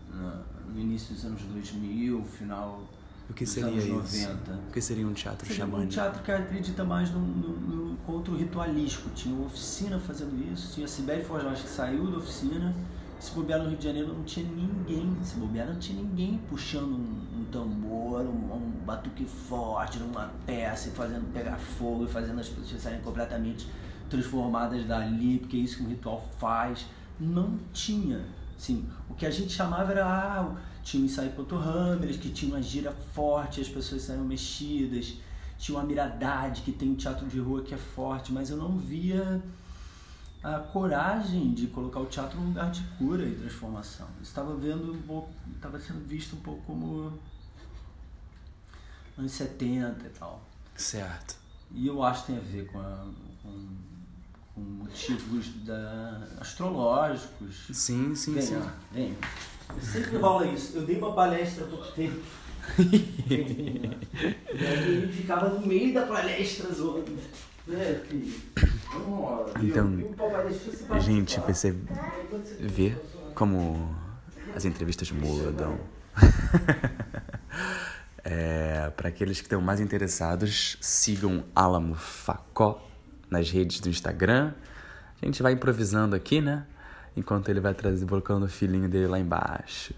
No 0.73 0.79
início 0.79 1.13
dos 1.15 1.23
anos 1.23 1.41
2000, 1.43 2.23
final 2.25 2.83
O 3.29 3.34
que 3.34 3.46
seria 3.46 3.70
anos 3.70 4.13
isso? 4.13 4.29
90. 4.29 4.51
O 4.70 4.72
que 4.72 4.82
seria 4.82 5.08
um 5.08 5.13
teatro 5.13 5.48
Seria 5.48 5.65
um 5.65 5.67
xamânico? 5.67 5.94
teatro 5.94 6.24
que 6.24 6.32
acredita 6.32 6.84
mais 6.84 7.10
no, 7.12 7.20
no, 7.20 7.50
no 7.58 7.91
encontro 7.94 8.36
ritualístico. 8.36 9.10
Tinha 9.12 9.36
uma 9.36 9.48
oficina 9.48 10.00
fazendo 10.00 10.36
isso, 10.53 10.74
tinha 10.75 10.86
a 10.86 10.88
Sibeli 10.88 11.24
Forjós 11.24 11.62
que 11.62 11.67
saiu 11.67 12.10
da 12.12 12.17
oficina. 12.17 12.74
Se 13.20 13.32
bobear 13.32 13.60
no 13.60 13.70
Rio 13.70 13.77
de 13.77 13.84
Janeiro 13.86 14.13
não 14.13 14.24
tinha 14.24 14.46
ninguém, 14.46 15.15
se 15.24 15.36
bobear 15.38 15.67
não 15.67 15.79
tinha 15.79 16.00
ninguém 16.01 16.39
puxando 16.50 16.91
um, 16.91 17.39
um 17.39 17.46
tambor, 17.51 18.22
um, 18.22 18.53
um 18.53 18.72
batuque 18.86 19.25
forte 19.25 19.98
numa 19.98 20.32
peça 20.46 20.89
e 20.89 20.91
fazendo 20.91 21.32
pegar 21.34 21.58
fogo 21.58 22.03
e 22.03 22.08
fazendo 22.08 22.39
as 22.39 22.50
pessoas 22.50 22.82
saírem 22.82 23.01
completamente 23.01 23.67
transformadas 24.10 24.86
dali, 24.86 25.39
porque 25.39 25.58
é 25.58 25.60
isso 25.62 25.77
que 25.77 25.84
um 25.84 25.88
ritual 25.88 26.29
faz. 26.38 26.86
Não 27.20 27.58
tinha. 27.74 28.22
Assim, 28.58 28.86
o 29.10 29.13
que 29.15 29.25
a 29.25 29.32
gente 29.32 29.51
chamava 29.51 29.91
era, 29.91 30.05
ah, 30.05 30.55
tinha 30.85 31.01
um 31.01 31.05
ensaio 31.07 31.33
Hammer, 31.57 32.17
que 32.19 32.29
tinha 32.29 32.53
uma 32.53 32.61
gira 32.61 32.91
forte, 33.13 33.59
as 33.59 33.67
pessoas 33.67 34.03
saíam 34.03 34.24
mexidas, 34.24 35.15
tinha 35.57 35.77
uma 35.77 35.83
miradade, 35.83 36.61
que 36.61 36.71
tem 36.71 36.91
um 36.91 36.95
teatro 36.95 37.27
de 37.27 37.39
rua 37.39 37.63
que 37.63 37.74
é 37.74 37.77
forte, 37.77 38.31
mas 38.31 38.51
eu 38.51 38.55
não 38.57 38.77
via 38.77 39.41
a 40.43 40.59
coragem 40.59 41.55
de 41.55 41.65
colocar 41.67 42.00
o 42.00 42.05
teatro 42.05 42.39
num 42.39 42.50
lugar 42.50 42.69
de 42.69 42.83
cura 43.00 43.25
e 43.25 43.33
transformação. 43.35 44.07
Estava 44.21 44.55
vendo 44.55 44.93
um 44.93 45.01
pouco, 45.01 45.29
estava 45.55 45.79
sendo 45.79 46.07
visto 46.07 46.35
um 46.35 46.39
pouco 46.41 46.61
como 46.67 47.19
anos 49.17 49.31
70 49.31 50.05
e 50.05 50.09
tal. 50.09 50.39
Certo. 50.75 51.35
E 51.71 51.87
eu 51.87 52.03
acho 52.03 52.21
que 52.25 52.33
tem 52.33 52.37
a 52.37 52.41
ver 52.41 52.67
com, 52.67 52.79
a- 52.79 53.07
com, 53.41 53.67
com 54.53 54.61
motivos 54.61 55.48
da, 55.65 56.27
astrológicos. 56.39 57.65
Sim, 57.74 58.13
sim, 58.13 58.33
Vem, 58.35 58.41
sim. 58.43 58.55
ó, 58.57 58.69
vem. 58.93 59.17
Sempre 59.81 60.18
rola 60.18 60.48
isso. 60.48 60.77
Eu 60.77 60.85
dei 60.85 60.98
uma 60.98 61.14
palestra 61.14 61.66
há 61.66 61.68
pouco 61.68 61.92
tempo. 61.92 62.20
e 63.29 64.66
aí 64.66 64.88
ele 64.88 65.14
ficava 65.14 65.50
no 65.50 65.66
meio 65.66 65.94
da 65.94 66.05
palestra 66.05 66.74
zoando. 66.74 67.11
Né? 67.68 68.01
Então, 69.61 69.92
A 70.90 71.00
gente 71.00 71.40
percebe, 71.42 71.83
vê 72.59 72.96
como 73.33 73.96
as 74.55 74.66
entrevistas 74.66 75.11
mudam. 75.11 75.79
é, 78.24 78.92
para 78.96 79.09
aqueles 79.09 79.40
que 79.40 79.46
estão 79.46 79.61
mais 79.61 79.79
interessados, 79.79 80.77
sigam 80.79 81.44
Alamo 81.55 81.96
Facó 81.96 82.88
nas 83.29 83.50
redes 83.50 83.79
do 83.79 83.90
Instagram. 83.90 84.53
A 85.22 85.25
gente 85.25 85.42
vai 85.42 85.53
improvisando 85.53 86.16
aqui, 86.16 86.42
né? 86.42 86.66
Enquanto 87.15 87.49
ele 87.49 87.59
vai 87.59 87.73
trazer, 87.73 88.05
colocando 88.05 88.43
o 88.43 88.49
filhinho 88.49 88.89
dele 88.89 89.07
lá 89.07 89.19
embaixo. 89.19 89.93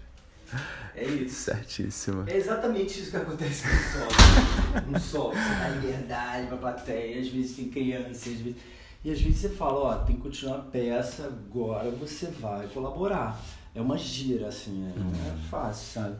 É 0.94 1.04
isso. 1.04 1.34
Certíssimo. 1.44 2.24
É 2.26 2.36
exatamente 2.36 3.00
isso 3.00 3.10
que 3.10 3.16
acontece 3.16 3.64
no 3.66 3.74
solo. 3.92 4.86
No 4.92 5.00
solo, 5.00 5.34
você 5.34 5.54
dá 5.54 5.68
liberdade 5.68 6.46
pra 6.46 6.56
plateia, 6.56 7.20
às 7.20 7.28
vezes 7.28 7.56
tem 7.56 7.68
criança, 7.68 8.10
às 8.10 8.24
vezes... 8.24 8.56
E 9.04 9.12
às 9.12 9.20
vezes 9.20 9.38
você 9.38 9.48
fala, 9.50 9.78
ó, 9.78 9.94
tem 10.04 10.16
que 10.16 10.22
continuar 10.22 10.56
a 10.56 10.62
peça, 10.62 11.26
agora 11.26 11.88
você 11.90 12.26
vai 12.26 12.66
colaborar. 12.66 13.40
É 13.72 13.80
uma 13.80 13.96
gira, 13.96 14.48
assim, 14.48 14.84
é, 14.84 14.98
não 14.98 15.32
é 15.32 15.36
fácil, 15.48 16.02
sabe? 16.02 16.16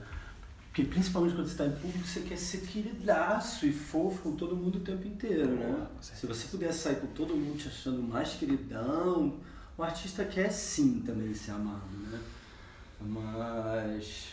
Porque 0.66 0.84
principalmente 0.84 1.34
quando 1.34 1.48
você 1.48 1.56
tá 1.56 1.66
em 1.66 1.72
público, 1.72 2.06
você 2.06 2.20
quer 2.20 2.38
ser 2.38 2.58
queridaço 2.58 3.66
e 3.66 3.72
fofo 3.72 4.22
com 4.22 4.36
todo 4.36 4.54
mundo 4.54 4.76
o 4.76 4.80
tempo 4.80 5.08
inteiro, 5.08 5.56
né? 5.56 5.88
Se 6.00 6.24
você 6.24 6.46
puder 6.46 6.72
sair 6.72 7.00
com 7.00 7.08
todo 7.08 7.34
mundo 7.34 7.58
te 7.58 7.66
achando 7.66 8.00
mais 8.00 8.34
queridão, 8.34 9.40
o 9.78 9.82
artista 9.82 10.24
quer 10.24 10.50
sim 10.50 11.00
também 11.06 11.32
ser 11.34 11.52
amado, 11.52 11.86
né? 12.10 12.20
Mas... 13.00 14.26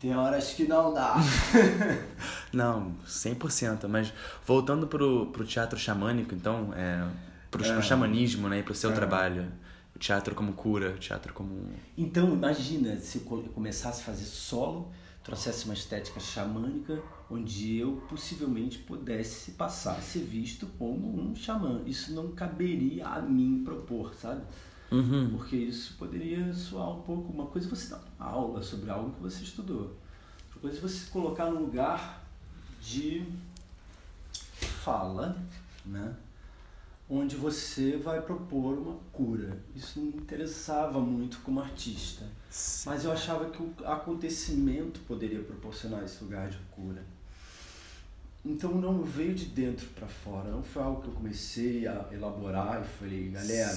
Tem 0.00 0.14
horas 0.16 0.52
que 0.52 0.66
não 0.66 0.92
dá. 0.94 1.16
Não, 2.52 2.94
100%. 3.06 3.88
Mas 3.88 4.12
voltando 4.46 4.86
pro, 4.86 5.26
pro 5.26 5.44
teatro 5.44 5.76
xamânico, 5.78 6.34
então, 6.34 6.72
é, 6.74 7.04
pro, 7.50 7.62
pro 7.64 7.82
xamanismo, 7.82 8.48
né? 8.48 8.60
E 8.60 8.62
pro 8.62 8.74
seu 8.74 8.90
É. 8.90 8.94
trabalho. 8.94 9.50
O 9.94 9.98
teatro 9.98 10.34
como 10.36 10.52
cura, 10.52 10.90
o 10.90 10.98
teatro 10.98 11.32
como... 11.34 11.72
Então, 11.96 12.32
imagina 12.32 12.96
se 13.00 13.18
eu 13.18 13.22
co- 13.24 13.42
começasse 13.52 14.02
a 14.02 14.04
fazer 14.04 14.26
solo, 14.26 14.92
trouxesse 15.24 15.64
uma 15.64 15.74
estética 15.74 16.20
xamânica, 16.20 17.02
onde 17.30 17.76
eu 17.76 18.02
possivelmente 18.08 18.78
pudesse 18.78 19.52
passar 19.52 19.96
a 19.96 20.00
ser 20.00 20.20
visto 20.20 20.66
como 20.78 21.20
um 21.20 21.34
xamã. 21.34 21.82
Isso 21.86 22.12
não 22.12 22.32
caberia 22.32 23.06
a 23.06 23.20
mim 23.20 23.62
propor, 23.64 24.14
sabe? 24.14 24.42
Uhum. 24.90 25.30
Porque 25.30 25.56
isso 25.56 25.96
poderia 25.98 26.52
soar 26.52 26.98
um 26.98 27.02
pouco. 27.02 27.32
Uma 27.32 27.46
coisa 27.46 27.66
é 27.66 27.70
você 27.70 27.90
dar 27.90 28.02
uma 28.18 28.26
aula 28.26 28.62
sobre 28.62 28.90
algo 28.90 29.12
que 29.12 29.22
você 29.22 29.42
estudou, 29.42 29.96
outra 30.46 30.60
coisa 30.60 30.78
é 30.78 30.80
você 30.80 31.04
se 31.04 31.10
colocar 31.10 31.50
no 31.50 31.60
lugar 31.60 32.24
de 32.80 33.24
fala, 34.60 35.36
né? 35.84 36.16
onde 37.10 37.36
você 37.36 37.96
vai 37.96 38.20
propor 38.20 38.76
uma 38.76 38.96
cura. 39.12 39.58
Isso 39.74 39.98
me 40.00 40.08
interessava 40.08 41.00
muito 41.00 41.38
como 41.38 41.60
artista. 41.60 42.26
Mas 42.84 43.04
eu 43.04 43.12
achava 43.12 43.50
que 43.50 43.62
o 43.62 43.74
acontecimento 43.84 45.00
poderia 45.00 45.42
proporcionar 45.42 46.04
esse 46.04 46.22
lugar 46.22 46.50
de 46.50 46.58
cura. 46.70 47.02
Então 48.48 48.72
não 48.76 49.02
veio 49.02 49.34
de 49.34 49.44
dentro 49.44 49.86
para 49.88 50.08
fora, 50.08 50.50
não 50.50 50.62
foi 50.62 50.82
algo 50.82 51.02
que 51.02 51.08
eu 51.08 51.12
comecei 51.12 51.86
a 51.86 52.06
elaborar 52.10 52.80
e 52.80 52.98
falei, 52.98 53.28
galera, 53.28 53.70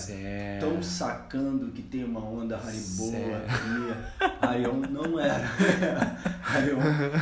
estão 0.55 0.81
sacando 0.81 1.73
que 1.73 1.81
tem 1.81 2.05
uma 2.05 2.21
onda 2.21 2.55
Haribo 2.55 3.11
aqui. 3.35 4.37
Harion 4.41 4.77
não 4.89 5.19
era. 5.19 5.45
Harion, 6.41 6.77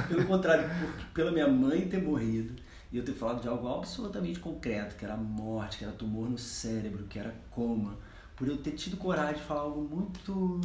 pelo 0.07 0.25
contrário, 0.25 0.69
pela 1.11 1.31
minha 1.31 1.47
mãe 1.47 1.89
ter 1.89 2.03
morrido 2.03 2.53
e 2.91 2.97
eu 2.99 3.03
ter 3.03 3.13
falado 3.13 3.41
de 3.41 3.47
algo 3.47 3.67
absolutamente 3.67 4.39
concreto, 4.39 4.95
que 4.95 5.03
era 5.03 5.17
morte, 5.17 5.79
que 5.79 5.83
era 5.85 5.93
tumor 5.93 6.29
no 6.29 6.37
cérebro, 6.37 7.05
que 7.05 7.17
era 7.17 7.33
coma, 7.49 7.97
por 8.35 8.47
eu 8.47 8.57
ter 8.57 8.73
tido 8.73 8.95
coragem 8.95 9.41
de 9.41 9.41
falar 9.41 9.61
algo 9.61 9.81
muito 9.81 10.61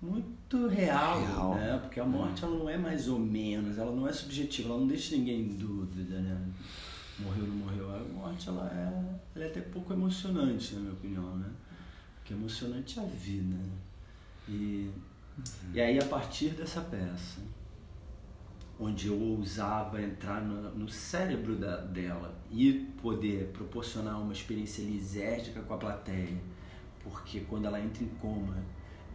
muito 0.00 0.68
real, 0.68 1.20
Real. 1.20 1.54
né? 1.54 1.78
Porque 1.82 1.98
a 2.00 2.04
morte 2.04 2.44
ela 2.44 2.56
não 2.56 2.68
é 2.68 2.78
mais 2.78 3.08
ou 3.08 3.18
menos, 3.18 3.78
ela 3.78 3.94
não 3.94 4.06
é 4.06 4.12
subjetiva, 4.12 4.68
ela 4.70 4.78
não 4.78 4.86
deixa 4.86 5.16
ninguém 5.16 5.40
em 5.40 5.56
dúvida, 5.56 6.20
né? 6.20 6.52
Morreu 7.18 7.42
ou 7.44 7.48
não 7.48 7.56
morreu. 7.56 7.94
A 7.94 7.98
morte 8.04 8.48
ela 8.48 8.70
é, 8.70 9.36
ela 9.36 9.44
é 9.44 9.48
até 9.48 9.60
pouco 9.60 9.92
emocionante, 9.92 10.74
na 10.74 10.80
minha 10.80 10.92
opinião, 10.92 11.36
né? 11.36 11.50
Porque 12.16 12.32
emocionante 12.32 12.98
é 12.98 13.02
a 13.02 13.06
vida. 13.06 13.56
E, 14.48 14.90
e 15.74 15.80
aí, 15.80 15.98
a 15.98 16.04
partir 16.04 16.50
dessa 16.50 16.80
peça, 16.80 17.40
onde 18.78 19.08
eu 19.08 19.20
ousava 19.20 20.00
entrar 20.00 20.40
no, 20.42 20.70
no 20.74 20.88
cérebro 20.88 21.56
da, 21.56 21.78
dela 21.78 22.38
e 22.50 22.86
poder 23.02 23.50
proporcionar 23.52 24.20
uma 24.20 24.32
experiência 24.32 24.82
lisérgica 24.82 25.60
com 25.62 25.74
a 25.74 25.76
plateia, 25.76 26.40
porque 27.02 27.40
quando 27.40 27.64
ela 27.64 27.80
entra 27.80 28.04
em 28.04 28.08
coma, 28.20 28.56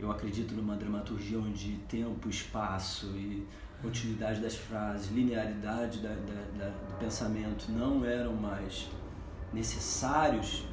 eu 0.03 0.11
acredito 0.11 0.53
numa 0.53 0.75
dramaturgia 0.75 1.39
onde 1.39 1.77
tempo, 1.89 2.29
espaço 2.29 3.07
e 3.15 3.47
continuidade 3.81 4.39
das 4.41 4.55
frases, 4.55 5.11
linearidade 5.11 5.99
da, 5.99 6.09
da- 6.09 6.65
da- 6.65 6.69
do 6.69 6.93
pensamento 6.99 7.71
não 7.71 8.03
eram 8.05 8.33
mais 8.33 8.89
necessários, 9.53 10.65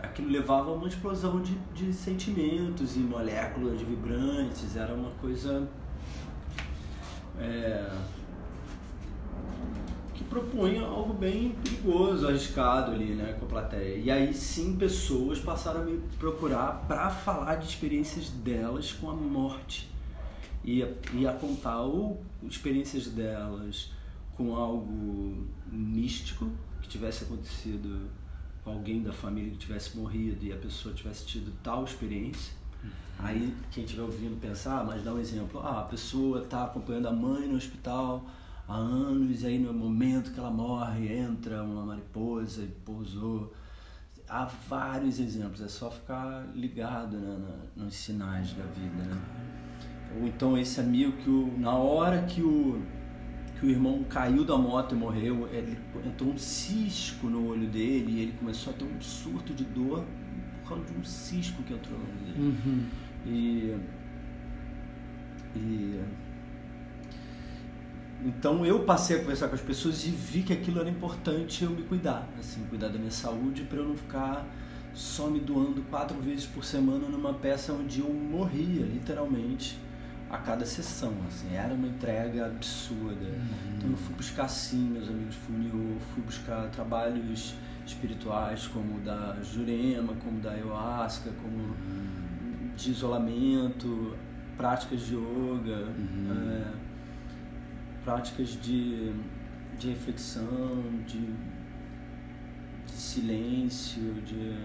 aquilo 0.00 0.28
levava 0.30 0.70
a 0.70 0.74
uma 0.74 0.86
explosão 0.88 1.40
de, 1.40 1.54
de 1.74 1.92
sentimentos 1.92 2.96
e 2.96 3.00
moléculas 3.00 3.80
vibrantes, 3.80 4.76
era 4.76 4.94
uma 4.94 5.10
coisa 5.20 5.68
é, 7.38 7.90
propunha 10.28 10.82
algo 10.82 11.14
bem 11.14 11.50
perigoso, 11.62 12.26
arriscado 12.26 12.92
ali, 12.92 13.14
né, 13.14 13.34
com 13.38 13.46
a 13.46 13.48
plateia. 13.48 13.96
E 13.96 14.10
aí 14.10 14.32
sim 14.34 14.76
pessoas 14.76 15.38
passaram 15.38 15.82
a 15.82 15.84
me 15.84 15.98
procurar 16.18 16.84
para 16.86 17.10
falar 17.10 17.56
de 17.56 17.66
experiências 17.66 18.30
delas 18.30 18.92
com 18.92 19.10
a 19.10 19.14
morte 19.14 19.88
e 20.64 20.82
a, 20.82 20.88
e 21.14 21.26
a 21.26 21.32
contar 21.32 21.80
ou 21.80 22.22
experiências 22.42 23.06
delas 23.06 23.92
com 24.36 24.54
algo 24.54 25.46
místico 25.70 26.50
que 26.82 26.88
tivesse 26.88 27.24
acontecido 27.24 28.08
com 28.62 28.70
alguém 28.70 29.02
da 29.02 29.12
família 29.12 29.50
que 29.50 29.58
tivesse 29.58 29.96
morrido 29.96 30.44
e 30.44 30.52
a 30.52 30.56
pessoa 30.56 30.94
tivesse 30.94 31.26
tido 31.26 31.52
tal 31.62 31.84
experiência. 31.84 32.52
Aí 33.18 33.52
quem 33.72 33.82
estiver 33.82 34.02
ouvindo 34.02 34.40
pensar, 34.40 34.84
mas 34.84 35.02
dá 35.02 35.12
um 35.12 35.18
exemplo, 35.18 35.60
ah, 35.60 35.80
a 35.80 35.84
pessoa 35.84 36.42
está 36.42 36.64
acompanhando 36.64 37.08
a 37.08 37.12
mãe 37.12 37.48
no 37.48 37.56
hospital 37.56 38.24
há 38.68 38.76
anos 38.76 39.42
e 39.42 39.46
aí 39.46 39.58
no 39.58 39.72
momento 39.72 40.30
que 40.30 40.38
ela 40.38 40.50
morre 40.50 41.16
entra 41.16 41.62
uma 41.62 41.86
mariposa 41.86 42.62
e 42.62 42.66
pousou. 42.66 43.52
Há 44.28 44.44
vários 44.44 45.18
exemplos, 45.18 45.62
é 45.62 45.68
só 45.68 45.90
ficar 45.90 46.46
ligado 46.54 47.16
né, 47.16 47.38
nos 47.74 47.94
sinais 47.94 48.52
da 48.52 48.64
vida. 48.64 49.04
Né? 49.04 49.18
Ou 50.20 50.28
então 50.28 50.58
esse 50.58 50.78
amigo 50.80 51.12
que 51.12 51.30
o, 51.30 51.58
na 51.58 51.72
hora 51.72 52.22
que 52.22 52.42
o, 52.42 52.82
que 53.58 53.64
o 53.64 53.70
irmão 53.70 54.04
caiu 54.04 54.44
da 54.44 54.58
moto 54.58 54.94
e 54.94 54.98
morreu, 54.98 55.48
ele, 55.50 55.78
entrou 56.06 56.30
um 56.30 56.36
cisco 56.36 57.26
no 57.26 57.48
olho 57.48 57.66
dele 57.68 58.12
e 58.12 58.20
ele 58.20 58.32
começou 58.32 58.74
a 58.74 58.76
ter 58.76 58.84
um 58.84 59.00
surto 59.00 59.54
de 59.54 59.64
dor 59.64 60.04
por 60.60 60.68
causa 60.68 60.84
de 60.84 60.98
um 60.98 61.04
cisco 61.04 61.62
que 61.62 61.72
entrou 61.72 61.98
no 61.98 62.04
olho 62.04 62.18
dele. 62.18 62.86
E, 63.26 63.76
e 65.56 66.00
então 68.24 68.66
eu 68.66 68.80
passei 68.80 69.16
a 69.16 69.20
conversar 69.20 69.48
com 69.48 69.54
as 69.54 69.60
pessoas 69.60 70.04
e 70.06 70.10
vi 70.10 70.42
que 70.42 70.52
aquilo 70.52 70.80
era 70.80 70.90
importante 70.90 71.64
eu 71.64 71.70
me 71.70 71.82
cuidar, 71.82 72.28
assim, 72.38 72.64
cuidar 72.68 72.88
da 72.88 72.98
minha 72.98 73.10
saúde 73.10 73.62
para 73.62 73.78
eu 73.78 73.88
não 73.88 73.96
ficar 73.96 74.46
só 74.92 75.28
me 75.28 75.38
doando 75.38 75.82
quatro 75.82 76.18
vezes 76.20 76.44
por 76.46 76.64
semana 76.64 77.08
numa 77.08 77.32
peça 77.32 77.72
onde 77.72 78.00
eu 78.00 78.12
morria, 78.12 78.84
literalmente, 78.84 79.78
a 80.28 80.36
cada 80.36 80.66
sessão, 80.66 81.14
assim, 81.26 81.54
era 81.54 81.72
uma 81.72 81.86
entrega 81.86 82.46
absurda. 82.46 83.26
Então 83.76 83.90
eu 83.90 83.96
fui 83.96 84.14
buscar 84.16 84.48
sim, 84.48 84.90
meus 84.90 85.08
amigos 85.08 85.36
Funio, 85.36 85.96
fui 86.12 86.22
buscar 86.22 86.68
trabalhos 86.70 87.54
espirituais 87.86 88.66
como 88.66 88.96
o 88.96 89.00
da 89.00 89.36
Jurema, 89.42 90.14
como 90.22 90.40
da 90.40 90.50
Ayahuasca, 90.50 91.30
como 91.42 91.74
de 92.76 92.90
isolamento, 92.90 94.16
práticas 94.56 95.00
de 95.06 95.14
yoga, 95.14 95.88
é, 96.30 96.72
práticas 98.12 98.58
de, 98.62 99.12
de 99.78 99.90
reflexão, 99.90 100.82
de, 101.06 101.26
de 102.86 102.92
silêncio, 102.92 104.14
de 104.24 104.56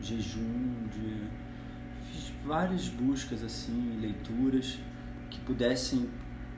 jejum, 0.00 0.86
de 0.92 1.22
fiz 2.12 2.32
várias 2.46 2.88
buscas 2.88 3.42
assim, 3.42 3.98
leituras 4.00 4.78
que 5.28 5.40
pudessem 5.40 6.08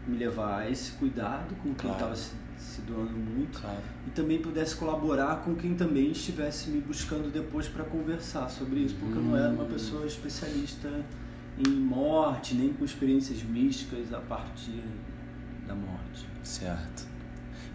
me 0.06 0.18
levar 0.18 0.58
a 0.60 0.70
esse 0.70 0.92
cuidado 0.92 1.54
com 1.62 1.74
quem 1.74 1.90
Claro. 1.90 1.94
estava 1.94 2.16
se, 2.16 2.34
se 2.58 2.82
doando 2.82 3.12
muito 3.16 3.58
Claro. 3.58 3.80
e 4.06 4.10
também 4.10 4.38
pudesse 4.38 4.76
colaborar 4.76 5.36
com 5.36 5.54
quem 5.54 5.74
também 5.74 6.10
estivesse 6.10 6.68
me 6.68 6.82
buscando 6.82 7.32
depois 7.32 7.66
para 7.66 7.82
conversar 7.84 8.50
sobre 8.50 8.80
isso, 8.80 8.94
porque 9.00 9.16
eu 9.16 9.22
não 9.22 9.34
era 9.34 9.48
uma 9.54 9.64
pessoa 9.64 10.04
especialista 10.06 11.02
em 11.66 11.70
morte, 11.70 12.54
nem 12.54 12.74
com 12.74 12.84
experiências 12.84 13.42
místicas 13.42 14.12
a 14.12 14.20
partir 14.20 14.82
da 15.66 15.74
morte. 15.74 16.26
Certo. 16.42 17.06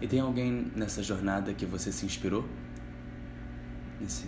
E 0.00 0.06
tem 0.06 0.20
alguém 0.20 0.72
nessa 0.74 1.02
jornada 1.02 1.52
que 1.54 1.66
você 1.66 1.92
se 1.92 2.04
inspirou? 2.04 2.44
Nesse... 4.00 4.26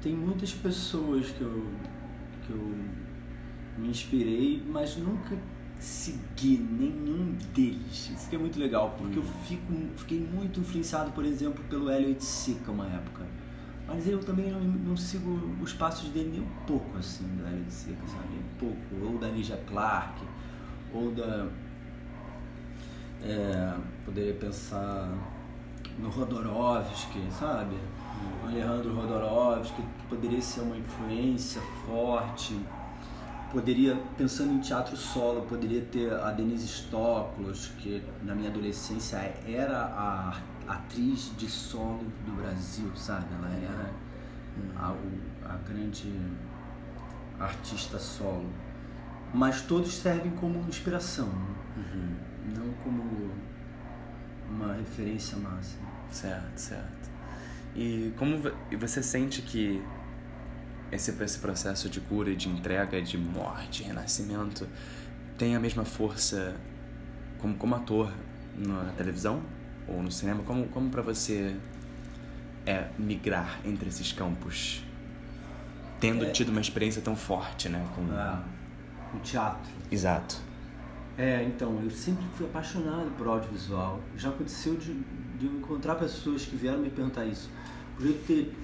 Tem 0.00 0.14
muitas 0.14 0.52
pessoas 0.52 1.30
que 1.30 1.42
eu, 1.42 1.66
que 2.44 2.52
eu 2.52 2.74
me 3.78 3.88
inspirei, 3.88 4.62
mas 4.66 4.96
nunca 4.96 5.38
segui 5.78 6.58
nenhum 6.58 7.36
deles. 7.54 8.10
Isso 8.14 8.28
que 8.28 8.36
é 8.36 8.38
muito 8.38 8.58
legal, 8.58 8.94
porque 8.98 9.18
eu 9.18 9.22
fico, 9.22 9.72
fiquei 9.96 10.20
muito 10.20 10.60
influenciado, 10.60 11.12
por 11.12 11.24
exemplo, 11.24 11.62
pelo 11.64 11.90
Elliot 11.90 12.22
Sica 12.24 12.70
uma 12.70 12.86
época. 12.86 13.26
Mas 13.86 14.06
eu 14.08 14.20
também 14.20 14.50
não, 14.50 14.60
não 14.60 14.96
sigo 14.96 15.30
os 15.60 15.72
passos 15.72 16.08
dele 16.10 16.30
nem 16.30 16.40
um 16.40 16.66
pouco, 16.66 16.98
assim, 16.98 17.24
do 17.36 17.46
Elliot 17.46 17.72
Sica, 17.72 18.06
sabe? 18.06 18.38
Um 18.38 18.58
pouco. 18.58 19.04
Ou 19.04 19.18
da 19.18 19.28
Ninja 19.28 19.56
Clark, 19.66 20.24
ou 20.92 21.12
da... 21.12 21.48
É, 23.24 23.74
poderia 24.04 24.34
pensar 24.34 25.08
no 25.98 26.08
Rodorovsky, 26.08 27.22
sabe? 27.30 27.76
O 28.42 28.46
Alejandro 28.48 28.94
Rodorovsky 28.94 29.82
poderia 30.08 30.42
ser 30.42 30.62
uma 30.62 30.76
influência 30.76 31.62
forte. 31.86 32.58
Poderia, 33.52 33.96
pensando 34.16 34.54
em 34.54 34.60
teatro 34.60 34.96
solo, 34.96 35.42
poderia 35.42 35.82
ter 35.82 36.12
a 36.12 36.30
Denise 36.30 36.66
Stoklos, 36.66 37.68
que 37.78 38.02
na 38.22 38.34
minha 38.34 38.48
adolescência 38.48 39.18
era 39.46 39.78
a 39.78 40.40
atriz 40.66 41.32
de 41.36 41.48
solo 41.48 42.04
do 42.24 42.32
Brasil, 42.32 42.90
sabe? 42.96 43.26
Ela 43.38 43.50
era 43.50 43.90
a, 44.76 44.94
a 45.44 45.56
grande 45.68 46.12
artista 47.38 47.98
solo. 47.98 48.48
Mas 49.32 49.62
todos 49.62 49.94
servem 49.94 50.32
como 50.32 50.58
inspiração, 50.60 51.26
né? 51.26 52.31
Não 52.44 52.72
como 52.82 53.30
uma 54.48 54.74
referência 54.74 55.36
máxima. 55.38 55.88
Certo, 56.10 56.58
certo. 56.58 57.10
E 57.74 58.12
como 58.18 58.38
vo- 58.38 58.52
você 58.78 59.02
sente 59.02 59.40
que 59.42 59.82
esse, 60.90 61.10
esse 61.22 61.38
processo 61.38 61.88
de 61.88 62.00
cura, 62.00 62.30
e 62.30 62.36
de 62.36 62.48
entrega, 62.48 63.00
de 63.00 63.16
morte, 63.16 63.82
renascimento, 63.82 64.68
tem 65.38 65.56
a 65.56 65.60
mesma 65.60 65.84
força 65.84 66.54
como, 67.38 67.54
como 67.56 67.74
ator 67.74 68.12
na, 68.56 68.84
na 68.84 68.92
televisão 68.92 69.42
ou 69.88 70.02
no 70.02 70.12
cinema? 70.12 70.42
Como, 70.42 70.68
como 70.68 70.90
para 70.90 71.00
você 71.02 71.56
é 72.66 72.88
migrar 72.98 73.58
entre 73.64 73.88
esses 73.88 74.12
campos? 74.12 74.84
Tendo 75.98 76.24
É. 76.26 76.30
tido 76.30 76.50
uma 76.50 76.60
experiência 76.60 77.00
tão 77.00 77.16
forte, 77.16 77.68
né? 77.68 77.88
Com... 77.94 78.06
Ah, 78.12 78.42
o 79.14 79.18
teatro. 79.20 79.70
Exato. 79.90 80.36
É, 81.18 81.44
então, 81.44 81.80
eu 81.82 81.90
sempre 81.90 82.24
fui 82.36 82.46
apaixonado 82.46 83.10
por 83.16 83.26
audiovisual. 83.26 84.00
Já 84.16 84.30
aconteceu 84.30 84.76
de, 84.76 84.94
de 85.38 85.46
eu 85.46 85.52
encontrar 85.52 85.96
pessoas 85.96 86.44
que 86.44 86.56
vieram 86.56 86.78
me 86.78 86.90
perguntar 86.90 87.26
isso. 87.26 87.50
Por 87.96 88.06
eu 88.06 88.14
ter 88.26 88.54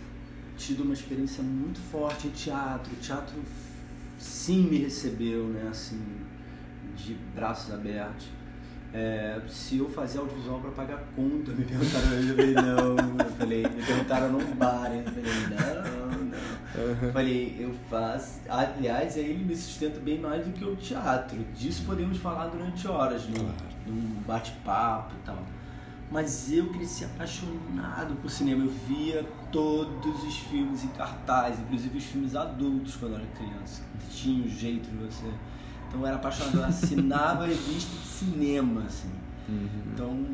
tido 0.56 0.82
uma 0.82 0.94
experiência 0.94 1.42
muito 1.42 1.78
forte 1.78 2.26
em 2.26 2.30
teatro, 2.30 2.92
o 2.92 2.96
teatro 2.96 3.36
sim 4.18 4.62
me 4.62 4.78
recebeu, 4.78 5.44
né, 5.44 5.68
assim, 5.70 6.02
de 6.96 7.14
braços 7.34 7.72
abertos. 7.72 8.26
É, 8.92 9.40
se 9.46 9.78
eu 9.78 9.88
fazia 9.88 10.20
audiovisual 10.20 10.60
para 10.60 10.70
pagar 10.70 11.04
conta, 11.14 11.52
me 11.52 11.64
perguntaram, 11.64 12.10
eu 12.12 12.34
falei, 12.34 12.54
não, 12.54 12.96
eu 12.96 13.32
falei, 13.36 13.62
me 13.62 13.82
perguntaram 13.82 14.32
num 14.32 14.54
bar, 14.56 14.90
eu 14.90 15.04
falei, 15.04 15.32
não, 15.50 16.07
não. 16.78 17.12
Falei, 17.12 17.56
eu 17.58 17.74
faço. 17.90 18.40
Aliás, 18.48 19.16
aí 19.16 19.24
ele 19.24 19.44
me 19.44 19.56
sustenta 19.56 20.00
bem 20.00 20.18
mais 20.18 20.44
do 20.46 20.52
que 20.52 20.64
o 20.64 20.76
teatro. 20.76 21.38
Disso 21.54 21.84
podemos 21.84 22.18
falar 22.18 22.46
durante 22.48 22.86
horas, 22.86 23.26
num, 23.28 23.50
num 23.86 24.22
bate-papo 24.26 25.14
e 25.14 25.26
tal. 25.26 25.42
Mas 26.10 26.50
eu 26.50 26.68
cresci 26.68 27.04
apaixonado 27.04 28.14
por 28.22 28.30
cinema. 28.30 28.64
Eu 28.64 28.70
via 28.70 29.26
todos 29.52 30.24
os 30.24 30.38
filmes 30.38 30.84
em 30.84 30.88
cartaz, 30.88 31.58
inclusive 31.58 31.98
os 31.98 32.04
filmes 32.04 32.34
adultos 32.34 32.96
quando 32.96 33.12
eu 33.12 33.18
era 33.18 33.28
criança. 33.28 33.82
Tinha 34.10 34.44
um 34.44 34.48
jeito 34.48 34.90
de 34.90 34.96
você 34.96 35.26
Então 35.86 36.00
eu 36.00 36.06
era 36.06 36.16
apaixonado, 36.16 36.58
eu 36.58 36.64
assinava 36.64 37.46
revista 37.46 37.94
de 37.94 38.06
cinema, 38.06 38.84
assim. 38.84 39.10
Uhum. 39.48 39.68
Então, 39.92 40.26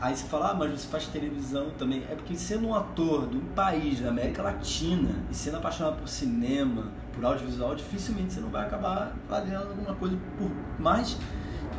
aí 0.00 0.16
você 0.16 0.24
fala, 0.24 0.50
ah, 0.50 0.54
mas 0.54 0.70
você 0.70 0.88
faz 0.88 1.06
televisão 1.06 1.70
também. 1.78 2.04
É 2.10 2.14
porque 2.14 2.36
sendo 2.36 2.68
um 2.68 2.74
ator 2.74 3.28
de 3.28 3.36
um 3.36 3.46
país 3.54 4.00
da 4.00 4.08
América 4.08 4.42
Latina 4.42 5.10
e 5.30 5.34
sendo 5.34 5.56
apaixonado 5.56 5.98
por 5.98 6.08
cinema, 6.08 6.88
por 7.12 7.24
audiovisual, 7.24 7.74
dificilmente 7.74 8.34
você 8.34 8.40
não 8.40 8.50
vai 8.50 8.66
acabar 8.66 9.14
fazendo 9.28 9.68
alguma 9.68 9.94
coisa 9.94 10.16
por 10.38 10.50
mais 10.78 11.16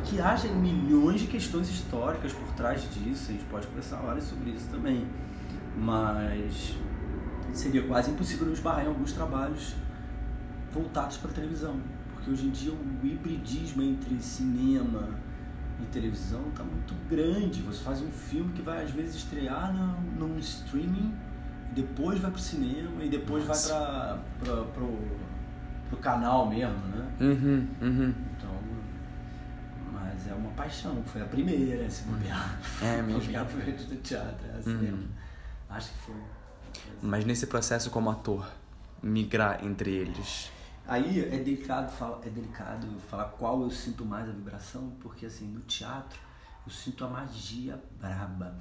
que 0.04 0.20
haja 0.20 0.48
milhões 0.48 1.20
de 1.20 1.26
questões 1.26 1.68
históricas 1.68 2.32
por 2.32 2.48
trás 2.54 2.82
disso, 2.94 3.30
a 3.30 3.32
gente 3.32 3.44
pode 3.44 3.66
conversar 3.66 4.00
horas 4.02 4.24
sobre 4.24 4.50
isso 4.50 4.68
também. 4.68 5.06
Mas 5.76 6.74
seria 7.52 7.82
quase 7.82 8.10
impossível 8.10 8.46
não 8.46 8.52
esbarrar 8.52 8.84
em 8.84 8.88
alguns 8.88 9.12
trabalhos 9.12 9.74
voltados 10.72 11.16
para 11.16 11.30
televisão. 11.30 11.76
Porque 12.14 12.30
hoje 12.30 12.46
em 12.46 12.50
dia 12.50 12.72
o 12.72 13.06
hibridismo 13.06 13.82
entre 13.82 14.20
cinema 14.20 15.08
e 15.82 15.86
televisão 15.86 16.48
está 16.48 16.62
muito 16.62 16.94
grande. 17.08 17.62
Você 17.62 17.82
faz 17.82 18.00
um 18.00 18.10
filme 18.10 18.52
que 18.52 18.62
vai 18.62 18.84
às 18.84 18.90
vezes 18.90 19.16
estrear 19.16 19.72
num, 19.72 20.28
num 20.28 20.38
streaming, 20.38 21.14
depois 21.72 22.18
vai 22.20 22.30
para 22.30 22.38
o 22.38 22.42
cinema 22.42 23.04
e 23.04 23.08
depois 23.08 23.46
Nossa. 23.46 24.20
vai 24.38 24.64
para 24.74 24.84
o 24.84 25.96
canal 26.00 26.48
mesmo, 26.48 26.78
né? 26.86 27.12
Uhum, 27.20 27.68
uhum. 27.80 28.14
Então, 28.36 28.50
mas 29.92 30.28
é 30.28 30.34
uma 30.34 30.50
paixão. 30.52 31.02
Foi 31.04 31.22
a 31.22 31.26
primeira, 31.26 31.88
se 31.90 32.04
bobear. 32.04 32.58
É 32.82 33.02
mesmo. 33.02 33.22
Foi 33.22 33.36
a 33.36 33.44
primeira 33.44 33.72
do 33.72 33.96
teatro, 33.96 34.46
é 34.52 34.58
assim 34.58 34.70
uhum. 34.70 35.08
Acho 35.68 35.90
que 35.92 35.98
foi. 35.98 36.16
Mas 37.02 37.24
nesse 37.24 37.46
processo 37.46 37.90
como 37.90 38.10
ator, 38.10 38.50
migrar 39.02 39.64
entre 39.64 39.90
eles 39.90 40.50
Aí 40.90 41.20
é 41.20 41.38
delicado, 41.38 41.92
falar, 41.92 42.18
é 42.26 42.28
delicado 42.28 42.84
falar 43.08 43.26
qual 43.26 43.62
eu 43.62 43.70
sinto 43.70 44.04
mais 44.04 44.28
a 44.28 44.32
vibração, 44.32 44.90
porque 44.98 45.24
assim, 45.24 45.46
no 45.46 45.60
teatro 45.60 46.18
eu 46.66 46.72
sinto 46.72 47.04
a 47.04 47.08
magia 47.08 47.80
braba. 48.00 48.58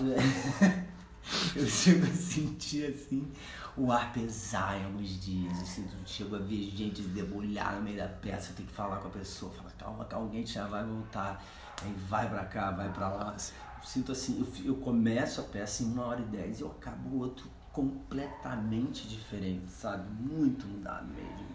Eu, 0.00 1.60
eu 1.60 1.66
chego 1.66 2.06
a 2.06 2.14
sentir 2.14 2.86
assim 2.86 3.30
o 3.76 3.92
ar 3.92 4.14
pesar 4.14 4.80
em 4.80 4.86
alguns 4.86 5.20
dias. 5.20 5.58
Eu 5.58 5.66
sinto, 5.66 5.94
chego 6.06 6.36
a 6.36 6.38
ver 6.38 6.70
gente 6.70 7.02
debulhar 7.02 7.76
no 7.76 7.82
meio 7.82 7.98
da 7.98 8.08
peça, 8.08 8.52
eu 8.52 8.56
tenho 8.56 8.68
que 8.70 8.74
falar 8.74 8.96
com 8.96 9.08
a 9.08 9.10
pessoa, 9.10 9.52
falar, 9.52 9.72
calma, 9.72 10.06
calma, 10.06 10.24
alguém 10.24 10.46
já 10.46 10.66
vai 10.66 10.82
voltar. 10.82 11.44
Aí 11.82 11.92
vai 12.08 12.30
pra 12.30 12.46
cá, 12.46 12.70
vai 12.70 12.90
pra 12.90 13.08
lá. 13.08 13.36
Eu 13.36 13.86
sinto 13.86 14.12
assim, 14.12 14.40
eu, 14.40 14.72
eu 14.72 14.76
começo 14.76 15.42
a 15.42 15.44
peça 15.44 15.82
em 15.82 15.86
uma 15.92 16.06
hora 16.06 16.22
e 16.22 16.24
dez 16.24 16.60
e 16.60 16.62
eu 16.62 16.70
acabo 16.70 17.10
o 17.10 17.18
outro 17.18 17.44
completamente 17.72 19.08
diferente, 19.08 19.70
sabe? 19.70 20.04
Muito 20.20 20.66
mudado 20.66 21.06
mesmo, 21.08 21.46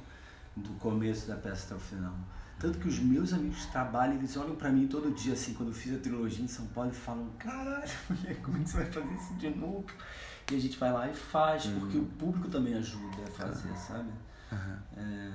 do 0.56 0.70
começo 0.80 1.28
da 1.28 1.36
peça 1.36 1.66
até 1.68 1.76
o 1.76 1.80
final. 1.80 2.14
Tanto 2.60 2.80
que 2.80 2.88
os 2.88 2.98
meus 2.98 3.34
amigos 3.34 3.66
trabalham, 3.68 4.16
eles 4.16 4.36
olham 4.36 4.56
para 4.56 4.72
mim 4.72 4.88
todo 4.88 5.14
dia, 5.14 5.34
assim, 5.34 5.54
quando 5.54 5.70
eu 5.70 5.76
fiz 5.76 5.96
a 5.96 6.00
trilogia 6.00 6.44
em 6.44 6.48
São 6.48 6.66
Paulo, 6.68 6.90
e 6.90 6.96
falam: 6.96 7.30
Caralho, 7.38 7.90
mulher, 8.10 8.36
como 8.42 8.58
é 8.58 8.62
que 8.62 8.70
você 8.70 8.78
vai 8.78 8.92
fazer 8.92 9.14
isso 9.14 9.34
de 9.36 9.50
novo? 9.52 9.86
E 10.52 10.56
a 10.56 10.60
gente 10.60 10.78
vai 10.78 10.92
lá 10.92 11.08
e 11.08 11.14
faz, 11.14 11.66
uhum. 11.66 11.80
porque 11.82 11.98
o 11.98 12.06
público 12.06 12.50
também 12.50 12.74
ajuda 12.74 13.24
a 13.28 13.32
fazer, 13.32 13.70
uhum. 13.70 13.76
sabe? 13.76 14.10
Uhum. 14.52 14.78
É... 14.98 15.32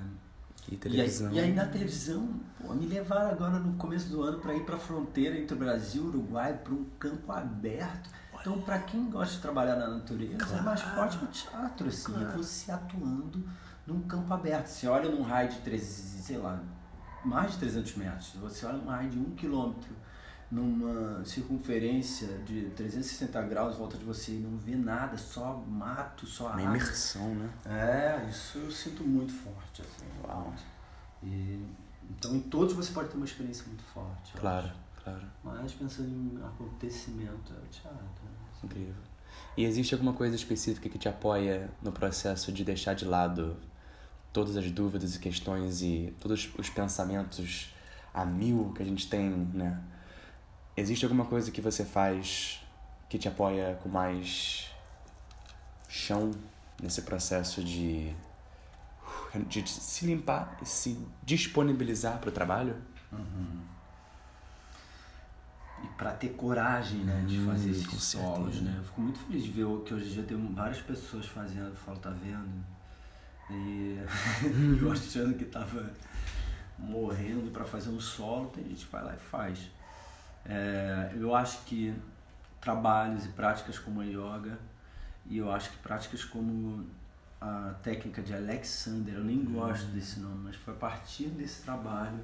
E, 0.69 0.77
televisão. 0.77 1.33
E, 1.33 1.39
aí, 1.39 1.47
e 1.47 1.49
aí 1.49 1.55
na 1.55 1.67
televisão, 1.67 2.41
pô, 2.61 2.73
me 2.73 2.87
levaram 2.87 3.31
agora 3.31 3.59
no 3.59 3.75
começo 3.75 4.09
do 4.09 4.23
ano 4.23 4.39
para 4.39 4.55
ir 4.55 4.65
para 4.65 4.77
a 4.77 4.79
fronteira 4.79 5.37
entre 5.37 5.55
o 5.55 5.59
Brasil 5.59 6.03
e 6.03 6.07
o 6.07 6.09
Uruguai, 6.09 6.57
para 6.57 6.73
um 6.73 6.85
campo 6.99 7.33
aberto 7.33 8.11
então, 8.43 8.61
para 8.61 8.81
quem 8.81 9.09
gosta 9.09 9.37
de 9.37 9.41
trabalhar 9.41 9.77
na 9.77 9.87
natureza, 9.87 10.37
claro. 10.37 10.59
é 10.59 10.63
mais 10.63 10.83
forte 10.83 11.17
que 11.17 11.25
o 11.25 11.29
teatro, 11.29 11.87
assim, 11.87 12.13
é 12.13 12.17
claro. 12.17 12.33
é 12.33 12.37
você 12.37 12.73
atuando 12.73 13.49
num 13.87 14.01
campo 14.03 14.35
aberto. 14.35 14.67
Você 14.67 14.89
olha 14.89 15.09
num 15.09 15.23
raio 15.23 15.49
de, 15.49 15.59
3, 15.61 15.81
sei 15.81 16.39
lá, 16.39 16.61
mais 17.25 17.53
de 17.53 17.59
300 17.59 17.97
metros, 17.97 18.33
você 18.35 18.67
olha 18.67 18.79
num 18.79 18.91
raio 18.91 19.09
de 19.11 19.19
1 19.19 19.31
quilômetro, 19.37 19.95
numa 20.51 21.25
circunferência 21.25 22.27
de 22.39 22.71
360 22.71 23.41
graus 23.43 23.77
em 23.77 23.79
volta 23.79 23.97
de 23.97 24.05
você 24.05 24.33
e 24.33 24.41
não 24.41 24.59
vê 24.59 24.75
nada, 24.75 25.17
só 25.17 25.55
mato, 25.67 26.27
só 26.27 26.49
Uma 26.49 26.63
imersão, 26.63 27.35
né? 27.37 27.49
É, 27.65 28.29
isso 28.29 28.59
eu 28.59 28.71
sinto 28.73 29.05
muito 29.05 29.33
forte, 29.33 29.83
assim. 29.83 30.05
Uau. 30.27 30.53
E, 31.23 31.65
então, 32.11 32.35
em 32.35 32.41
todos 32.41 32.75
você 32.75 32.93
pode 32.93 33.09
ter 33.09 33.17
uma 33.17 33.25
experiência 33.25 33.65
muito 33.69 33.85
forte. 33.85 34.33
Claro. 34.37 34.83
Claro. 35.03 35.23
Mas 35.43 35.73
pensando 35.75 36.09
em 36.09 36.45
acontecimento, 36.45 37.53
é 37.53 37.57
o 37.57 37.69
teatro. 37.69 38.22
Incrível. 38.63 38.95
E 39.57 39.65
existe 39.65 39.95
alguma 39.95 40.13
coisa 40.13 40.35
específica 40.35 40.89
que 40.89 40.99
te 40.99 41.09
apoia 41.09 41.71
no 41.83 41.93
processo 41.93 42.51
de 42.53 42.65
deixar 42.65 42.95
de 42.95 43.05
lado 43.05 43.57
todas 44.33 44.57
as 44.57 44.71
dúvidas 44.71 45.15
e 45.15 45.19
questões 45.19 45.83
e 45.83 46.15
todos 46.21 46.51
os 46.59 46.71
pensamentos 46.71 47.75
a 48.15 48.25
mil 48.25 48.73
que 48.75 48.83
a 48.83 48.87
gente 48.87 49.09
tem, 49.09 49.29
né? 49.53 49.79
Existe 50.75 51.05
alguma 51.05 51.27
coisa 51.27 51.51
que 51.51 51.61
você 51.61 51.85
faz 51.85 52.61
que 53.11 53.19
te 53.19 53.29
apoia 53.29 53.79
com 53.83 53.91
mais 53.91 54.71
chão 55.87 56.31
nesse 56.83 57.03
processo 57.03 57.63
de, 57.63 58.11
de 59.47 59.69
se 59.69 60.07
limpar 60.07 60.59
e 60.63 60.67
se 60.67 60.99
disponibilizar 61.23 62.19
para 62.19 62.31
o 62.31 62.33
trabalho? 62.33 62.75
Uhum 63.13 63.72
e 65.83 65.87
para 65.97 66.13
ter 66.13 66.31
coragem 66.31 67.01
né, 67.01 67.25
de 67.27 67.39
hum, 67.39 67.47
fazer 67.47 67.71
esses 67.71 68.03
solos. 68.03 68.61
Né? 68.61 68.75
Eu 68.79 68.85
fico 68.85 69.01
muito 69.01 69.19
feliz 69.21 69.45
de 69.45 69.51
ver 69.51 69.67
que 69.85 69.95
hoje 69.95 70.11
em 70.11 70.13
dia 70.13 70.23
tem 70.23 70.55
várias 70.55 70.81
pessoas 70.81 71.27
fazendo, 71.27 71.69
eu 71.69 71.77
falo, 71.77 71.99
tá 71.99 72.11
vendo? 72.11 72.65
E 73.51 73.99
eu 74.81 74.93
achando 74.93 75.35
que 75.37 75.45
tava 75.45 75.91
morrendo 76.79 77.51
para 77.51 77.65
fazer 77.65 77.91
um 77.91 78.01
solo, 78.01 78.49
tem 78.51 78.65
gente 78.65 78.87
que 78.87 78.93
vai 78.93 79.05
lá 79.05 79.15
e 79.15 79.19
faz. 79.19 79.71
É, 80.45 81.13
eu 81.15 81.35
acho 81.35 81.65
que 81.65 81.95
trabalhos 82.61 83.27
e 83.27 83.29
práticas 83.29 83.79
como 83.79 84.01
a 84.01 84.05
yoga, 84.05 84.59
e 85.27 85.39
eu 85.39 85.51
acho 85.51 85.71
que 85.71 85.79
práticas 85.79 86.25
como 86.25 86.87
a 87.41 87.75
técnica 87.83 88.23
de 88.23 88.33
Alexander, 88.33 89.15
eu 89.15 89.25
nem 89.25 89.39
hum. 89.39 89.53
gosto 89.53 89.87
desse 89.87 90.21
nome, 90.21 90.45
mas 90.45 90.57
foi 90.57 90.75
a 90.75 90.77
partir 90.77 91.27
desse 91.29 91.63
trabalho 91.63 92.21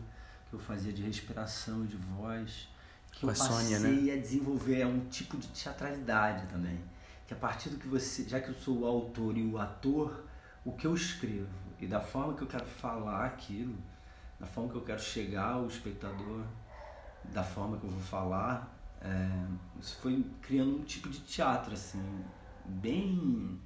que 0.49 0.55
eu 0.55 0.61
fazia 0.61 0.93
de 0.93 1.03
respiração 1.03 1.85
de 1.85 1.97
voz 1.97 2.69
que 3.19 3.25
eu 3.25 3.29
passei 3.29 3.47
Sônia, 3.47 3.79
né? 3.81 4.13
a 4.13 4.17
desenvolver 4.17 4.87
um 4.87 5.01
tipo 5.09 5.37
de 5.37 5.49
teatralidade 5.49 6.47
também. 6.47 6.79
Que 7.27 7.35
a 7.35 7.37
partir 7.37 7.71
do 7.71 7.77
que 7.77 7.87
você, 7.87 8.25
já 8.25 8.41
que 8.41 8.49
eu 8.49 8.55
sou 8.55 8.81
o 8.81 8.87
autor 8.87 9.37
e 9.37 9.45
o 9.45 9.59
ator, 9.59 10.25
o 10.65 10.73
que 10.73 10.87
eu 10.87 10.95
escrevo 10.95 11.69
e 11.81 11.87
da 11.87 12.01
forma 12.01 12.35
que 12.35 12.43
eu 12.43 12.47
quero 12.47 12.67
falar 12.67 13.25
aquilo, 13.25 13.77
da 14.39 14.47
forma 14.47 14.71
que 14.71 14.77
eu 14.77 14.83
quero 14.83 15.01
chegar 15.01 15.53
ao 15.53 15.67
espectador, 15.67 16.43
da 17.25 17.45
forma 17.45 17.77
que 17.79 17.85
eu 17.85 17.91
vou 17.91 18.01
falar, 18.01 18.77
é, 19.01 19.47
isso 19.81 19.97
foi 20.01 20.25
criando 20.43 20.77
um 20.77 20.83
tipo 20.83 21.09
de 21.09 21.21
teatro 21.21 21.73
assim, 21.73 22.03
bem 22.65 23.61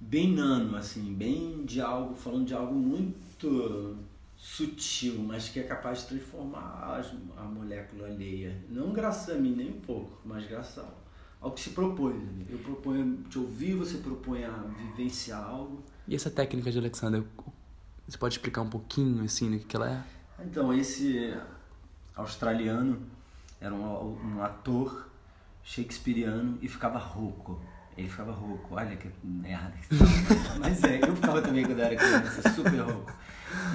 bem 0.00 0.32
nano 0.32 0.76
assim, 0.76 1.14
bem 1.14 1.64
de 1.64 1.80
algo, 1.80 2.16
falando 2.16 2.46
de 2.46 2.54
algo 2.54 2.74
muito 2.74 3.96
sutil, 4.42 5.20
mas 5.20 5.48
que 5.48 5.60
é 5.60 5.62
capaz 5.62 6.00
de 6.00 6.06
transformar 6.08 7.00
a 7.36 7.44
molécula 7.44 8.08
alheia. 8.08 8.60
Não 8.68 8.92
graças 8.92 9.32
a 9.36 9.38
mim 9.38 9.54
nem 9.54 9.70
um 9.70 9.80
pouco, 9.80 10.18
mas 10.24 10.44
graças 10.48 10.84
ao 11.40 11.52
que 11.52 11.60
se 11.60 11.70
propõe. 11.70 12.44
Eu 12.50 12.58
proponho 12.58 13.22
te 13.30 13.38
ouvir, 13.38 13.74
você 13.74 13.98
propõe 13.98 14.44
a 14.44 14.50
vivenciar 14.50 15.40
algo. 15.40 15.84
E 16.08 16.16
essa 16.16 16.28
técnica 16.28 16.72
de 16.72 16.78
Alexander, 16.78 17.22
você 18.04 18.18
pode 18.18 18.34
explicar 18.34 18.62
um 18.62 18.68
pouquinho 18.68 19.22
assim 19.24 19.48
do 19.48 19.64
que 19.64 19.76
ela 19.76 19.88
é? 19.88 20.44
Então, 20.44 20.74
esse 20.74 21.32
australiano 22.16 23.00
era 23.60 23.72
um, 23.72 24.36
um 24.36 24.42
ator 24.42 25.08
shakespeariano 25.62 26.58
e 26.60 26.66
ficava 26.66 26.98
rouco. 26.98 27.62
Ele 27.96 28.08
ficava 28.08 28.32
rouco, 28.32 28.74
olha 28.74 28.96
que 28.96 29.08
merda. 29.22 29.74
Mas 30.58 30.82
é, 30.84 31.00
eu 31.02 31.14
ficava 31.14 31.42
também 31.42 31.64
quando 31.64 31.78
eu 31.78 31.84
era 31.84 31.96
criança, 31.96 32.50
super 32.50 32.80
rouco. 32.80 33.12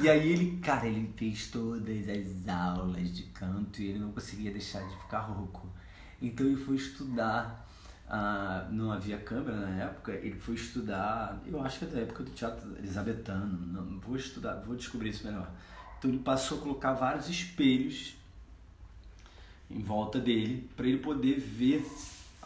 E 0.01 0.09
aí 0.09 0.31
ele, 0.31 0.57
cara, 0.57 0.87
ele 0.87 1.11
fez 1.15 1.51
todas 1.51 2.09
as 2.09 2.47
aulas 2.47 3.15
de 3.15 3.23
canto 3.23 3.81
e 3.81 3.89
ele 3.89 3.99
não 3.99 4.11
conseguia 4.11 4.51
deixar 4.51 4.81
de 4.81 4.95
ficar 4.97 5.19
rouco. 5.19 5.67
Então 6.19 6.47
ele 6.47 6.55
foi 6.55 6.75
estudar, 6.75 7.67
ah, 8.09 8.67
não 8.71 8.91
havia 8.91 9.19
câmera 9.19 9.57
na 9.57 9.83
época, 9.83 10.13
ele 10.13 10.39
foi 10.39 10.55
estudar, 10.55 11.39
eu 11.45 11.61
acho 11.61 11.79
que 11.79 11.85
é 11.85 11.87
da 11.89 11.99
época 11.99 12.23
do 12.23 12.31
teatro 12.31 12.75
elisabetano, 12.77 13.67
não, 13.67 13.99
vou 13.99 14.15
estudar, 14.15 14.55
vou 14.65 14.75
descobrir 14.75 15.09
isso 15.09 15.25
melhor. 15.25 15.51
Então 15.97 16.09
ele 16.09 16.19
passou 16.19 16.57
a 16.57 16.61
colocar 16.61 16.93
vários 16.93 17.29
espelhos 17.29 18.15
em 19.69 19.81
volta 19.81 20.19
dele 20.19 20.67
para 20.75 20.87
ele 20.87 20.99
poder 20.99 21.39
ver 21.39 21.85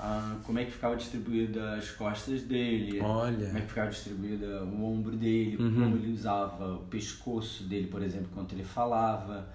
ah, 0.03 0.35
como 0.43 0.57
é 0.57 0.65
que 0.65 0.71
ficava 0.71 0.95
distribuída 0.95 1.75
as 1.75 1.91
costas 1.91 2.41
dele, 2.41 2.99
Olha. 2.99 3.45
como 3.45 3.57
é 3.57 3.61
que 3.61 3.67
ficava 3.67 3.89
distribuída 3.91 4.63
o 4.63 4.83
ombro 4.83 5.15
dele, 5.15 5.57
uhum. 5.57 5.73
como 5.75 5.95
ele 5.95 6.11
usava 6.11 6.73
o 6.73 6.85
pescoço 6.85 7.65
dele, 7.65 7.85
por 7.85 8.01
exemplo, 8.01 8.29
quando 8.33 8.51
ele 8.53 8.63
falava. 8.63 9.47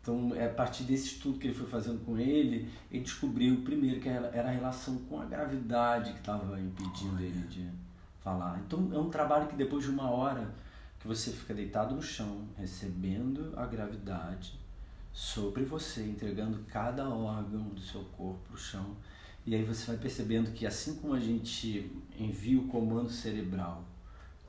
Então, 0.00 0.34
é 0.34 0.46
a 0.46 0.48
partir 0.48 0.84
desse 0.84 1.08
estudo 1.08 1.38
que 1.38 1.48
ele 1.48 1.54
foi 1.54 1.66
fazendo 1.66 2.02
com 2.02 2.18
ele, 2.18 2.66
ele 2.90 3.02
descobriu 3.02 3.60
primeiro 3.62 4.00
que 4.00 4.08
era 4.08 4.48
a 4.48 4.50
relação 4.50 4.96
com 5.00 5.20
a 5.20 5.26
gravidade 5.26 6.14
que 6.14 6.20
estava 6.20 6.58
impedindo 6.58 7.16
Olha. 7.16 7.24
ele 7.24 7.46
de 7.48 7.68
falar. 8.20 8.58
Então, 8.66 8.90
é 8.94 8.98
um 8.98 9.10
trabalho 9.10 9.48
que 9.48 9.56
depois 9.56 9.84
de 9.84 9.90
uma 9.90 10.10
hora 10.10 10.50
que 10.98 11.06
você 11.06 11.30
fica 11.30 11.52
deitado 11.52 11.94
no 11.94 12.02
chão, 12.02 12.46
recebendo 12.56 13.52
a 13.54 13.66
gravidade 13.66 14.58
sobre 15.12 15.64
você, 15.64 16.02
entregando 16.02 16.58
cada 16.70 17.06
órgão 17.06 17.64
do 17.64 17.80
seu 17.80 18.02
corpo 18.16 18.40
pro 18.48 18.56
chão. 18.58 18.96
E 19.46 19.54
aí 19.54 19.64
você 19.64 19.86
vai 19.86 19.96
percebendo 19.96 20.52
que 20.52 20.66
assim 20.66 20.96
como 20.96 21.14
a 21.14 21.20
gente 21.20 21.90
envia 22.18 22.58
o 22.58 22.68
comando 22.68 23.10
cerebral 23.10 23.84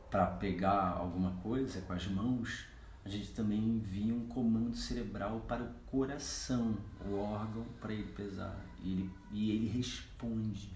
para 0.10 0.25
pegar 0.25 0.95
alguma 0.97 1.32
coisa 1.41 1.80
com 1.82 1.93
as 1.93 2.06
mãos, 2.08 2.65
a 3.04 3.10
gente 3.10 3.30
também 3.30 3.58
envia 3.58 4.13
um 4.13 4.27
comando 4.27 4.75
cerebral 4.75 5.39
para 5.47 5.63
o 5.63 5.69
coração, 5.88 6.77
o 7.06 7.15
órgão, 7.15 7.65
para 7.80 7.93
ele 7.93 8.12
pesar. 8.15 8.56
E 8.84 8.91
ele, 8.91 9.10
e 9.32 9.51
ele 9.51 9.67
responde 9.69 10.69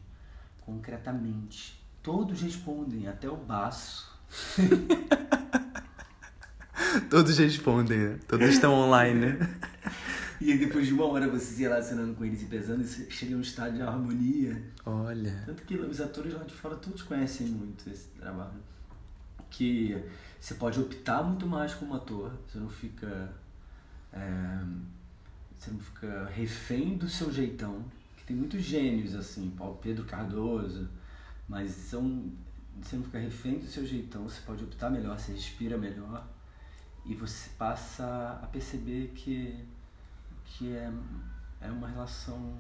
concretamente. 0.62 1.80
Todos 2.02 2.42
respondem, 2.42 3.08
até 3.08 3.30
o 3.30 3.36
baço. 3.36 4.10
Todos 7.10 7.38
respondem, 7.38 7.98
né? 7.98 8.20
Todos 8.28 8.48
estão 8.48 8.74
online, 8.74 9.28
né? 9.28 9.60
E 10.42 10.52
aí, 10.52 10.58
depois 10.58 10.88
de 10.88 10.94
uma 10.94 11.06
hora 11.06 11.30
você 11.30 11.46
se 11.46 11.62
relacionando 11.62 12.14
com 12.16 12.26
eles 12.26 12.42
e 12.42 12.46
pesando, 12.46 12.84
você 12.84 13.10
chega 13.10 13.36
num 13.36 13.42
estado 13.42 13.76
de 13.76 13.82
harmonia. 13.82 14.62
Olha. 14.86 15.44
Tanto 15.46 15.64
que 15.64 15.76
os 15.76 16.02
atores 16.02 16.34
lá 16.34 16.44
de 16.44 16.54
fora 16.54 16.76
todos 16.76 17.02
conhecem 17.02 17.48
muito 17.48 17.90
esse 17.90 18.10
trabalho. 18.10 18.60
Que 19.50 19.96
você 20.40 20.56
pode 20.56 20.80
optar 20.80 21.24
muito 21.24 21.48
mais 21.48 21.74
como 21.74 21.96
ator, 21.96 22.32
você 22.48 22.60
não 22.60 22.70
fica. 22.70 23.34
é, 24.12 24.60
você 25.58 25.72
não 25.72 25.80
fica 25.80 26.26
refém 26.26 26.98
do 26.98 27.08
seu 27.08 27.32
jeitão. 27.32 27.84
Que 28.18 28.26
tem 28.26 28.36
muitos 28.36 28.62
gênios 28.62 29.16
assim, 29.16 29.52
Paulo 29.58 29.80
Pedro 29.82 30.06
Cardoso, 30.06 30.90
mas 31.48 31.72
são. 31.72 32.32
Você 32.82 32.98
não 32.98 33.04
fica 33.06 33.20
refém 33.20 33.58
do 33.58 33.68
seu 33.68 33.86
jeitão, 33.86 34.24
você 34.24 34.42
pode 34.46 34.64
optar 34.64 34.90
melhor, 34.90 35.18
você 35.18 35.32
respira 35.32 35.78
melhor 35.78 36.28
e 37.06 37.14
você 37.14 37.50
passa 37.58 38.40
a 38.42 38.48
perceber 38.48 39.12
que, 39.16 39.64
que 40.46 40.72
é, 40.76 40.92
é 41.62 41.68
uma 41.70 41.88
relação 41.88 42.58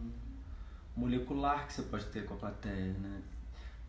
molecular 0.95 1.67
que 1.67 1.74
você 1.74 1.82
pode 1.84 2.06
ter 2.06 2.26
com 2.26 2.34
a 2.36 2.38
plateia, 2.38 2.93
né? 2.93 3.21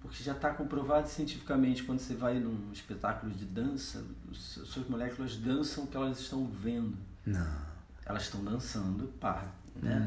Porque 0.00 0.22
já 0.22 0.32
está 0.32 0.50
comprovado 0.52 1.08
cientificamente 1.08 1.82
quando 1.84 1.98
você 2.00 2.14
vai 2.14 2.38
num 2.38 2.70
espetáculo 2.72 3.32
de 3.32 3.44
dança, 3.44 4.04
os- 4.30 4.58
as 4.62 4.68
suas 4.68 4.88
moléculas 4.88 5.36
dançam 5.36 5.84
o 5.84 5.86
que 5.86 5.96
elas 5.96 6.20
estão 6.20 6.46
vendo. 6.46 6.96
Não. 7.24 7.56
Elas 8.04 8.22
estão 8.24 8.44
dançando, 8.44 9.08
pá, 9.18 9.46
né? 9.82 9.98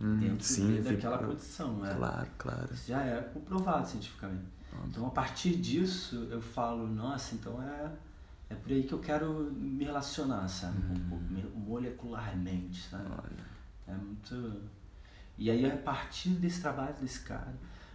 Uhum, 0.00 0.08
uhum, 0.08 0.18
Dentro 0.20 0.44
sim, 0.44 0.80
daquela 0.80 1.18
fica- 1.18 1.30
condição? 1.30 1.78
Claro, 1.80 2.28
claro. 2.38 2.72
Isso 2.72 2.88
já 2.88 3.02
é 3.02 3.20
comprovado 3.22 3.86
cientificamente. 3.88 4.44
Então, 4.88 5.06
a 5.06 5.10
partir 5.10 5.56
disso, 5.56 6.26
eu 6.30 6.40
falo, 6.40 6.86
nossa, 6.86 7.34
então 7.34 7.60
é, 7.62 7.90
é 8.52 8.54
por 8.56 8.70
aí 8.72 8.82
que 8.84 8.92
eu 8.92 8.98
quero 8.98 9.50
me 9.52 9.84
relacionar, 9.84 10.46
sabe? 10.48 10.78
Um 11.10 11.18
me- 11.30 11.50
molecularmente, 11.54 12.82
sabe? 12.88 13.04
Olha. 13.10 13.52
É 13.88 13.94
muito... 13.94 14.60
E 15.38 15.50
aí, 15.50 15.64
a 15.70 15.76
partir 15.76 16.30
desse 16.30 16.60
trabalho 16.60 16.94
desse 17.00 17.20
cara, 17.20 17.52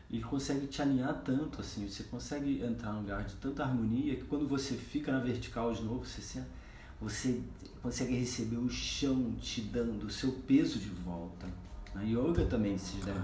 ele 0.10 0.24
consegue 0.24 0.68
te 0.68 0.82
alinhar 0.82 1.14
tanto, 1.24 1.62
assim, 1.62 1.88
você 1.88 2.04
consegue 2.04 2.62
entrar 2.64 2.92
num 2.94 3.02
lugar 3.02 3.24
de 3.24 3.36
tanta 3.36 3.64
harmonia 3.64 4.16
que 4.16 4.24
quando 4.26 4.48
você 4.48 4.76
fica 4.76 5.12
na 5.12 5.20
vertical 5.20 5.72
de 5.74 5.84
novo, 5.84 6.04
você, 6.06 6.22
se- 6.22 6.44
você 7.00 7.42
consegue 7.82 8.16
receber 8.18 8.58
o 8.58 8.70
chão 8.70 9.34
te 9.40 9.62
dando 9.62 10.08
o 10.08 10.10
seu 10.10 10.32
peso 10.48 10.80
de 10.80 10.90
volta. 10.90 11.48
Na 11.94 12.02
yoga 12.02 12.46
também 12.46 12.78
vocês 12.78 13.04
devem 13.06 13.22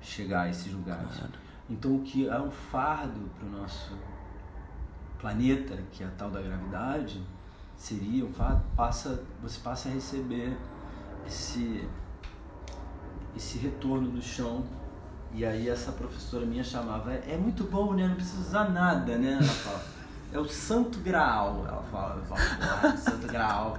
chegar 0.00 0.42
a 0.42 0.50
esses 0.50 0.72
lugares. 0.72 1.16
Claro. 1.16 1.32
Então, 1.70 1.96
o 1.96 2.02
que 2.02 2.26
é 2.28 2.40
um 2.40 2.50
fardo 2.50 3.20
para 3.38 3.46
o 3.46 3.50
nosso 3.50 3.92
planeta, 5.20 5.76
que 5.92 6.02
é 6.02 6.06
a 6.06 6.10
tal 6.16 6.30
da 6.30 6.40
gravidade, 6.40 7.20
seria 7.76 8.26
fardo, 8.28 8.62
passa, 8.76 9.22
você 9.42 9.58
passa 9.60 9.88
a 9.88 9.92
receber 9.92 10.56
esse, 11.26 11.84
esse 13.36 13.58
retorno 13.58 14.08
do 14.10 14.22
chão. 14.22 14.64
E 15.34 15.44
aí 15.44 15.68
essa 15.68 15.92
professora 15.92 16.46
minha 16.46 16.64
chamava, 16.64 17.12
é, 17.12 17.34
é 17.34 17.36
muito 17.36 17.64
bom, 17.64 17.92
né? 17.94 18.06
Não 18.08 18.14
precisa 18.14 18.40
usar 18.40 18.70
nada, 18.70 19.16
né? 19.18 19.32
Ela 19.34 19.42
fala, 19.42 19.82
é 20.32 20.38
o 20.38 20.48
santo 20.48 20.98
graal. 21.00 21.64
Ela 21.68 21.82
fala, 21.90 22.16
eu 22.16 22.24
falo, 22.24 22.40
"Ah, 22.62 22.96
santo 22.96 23.26
graal. 23.26 23.78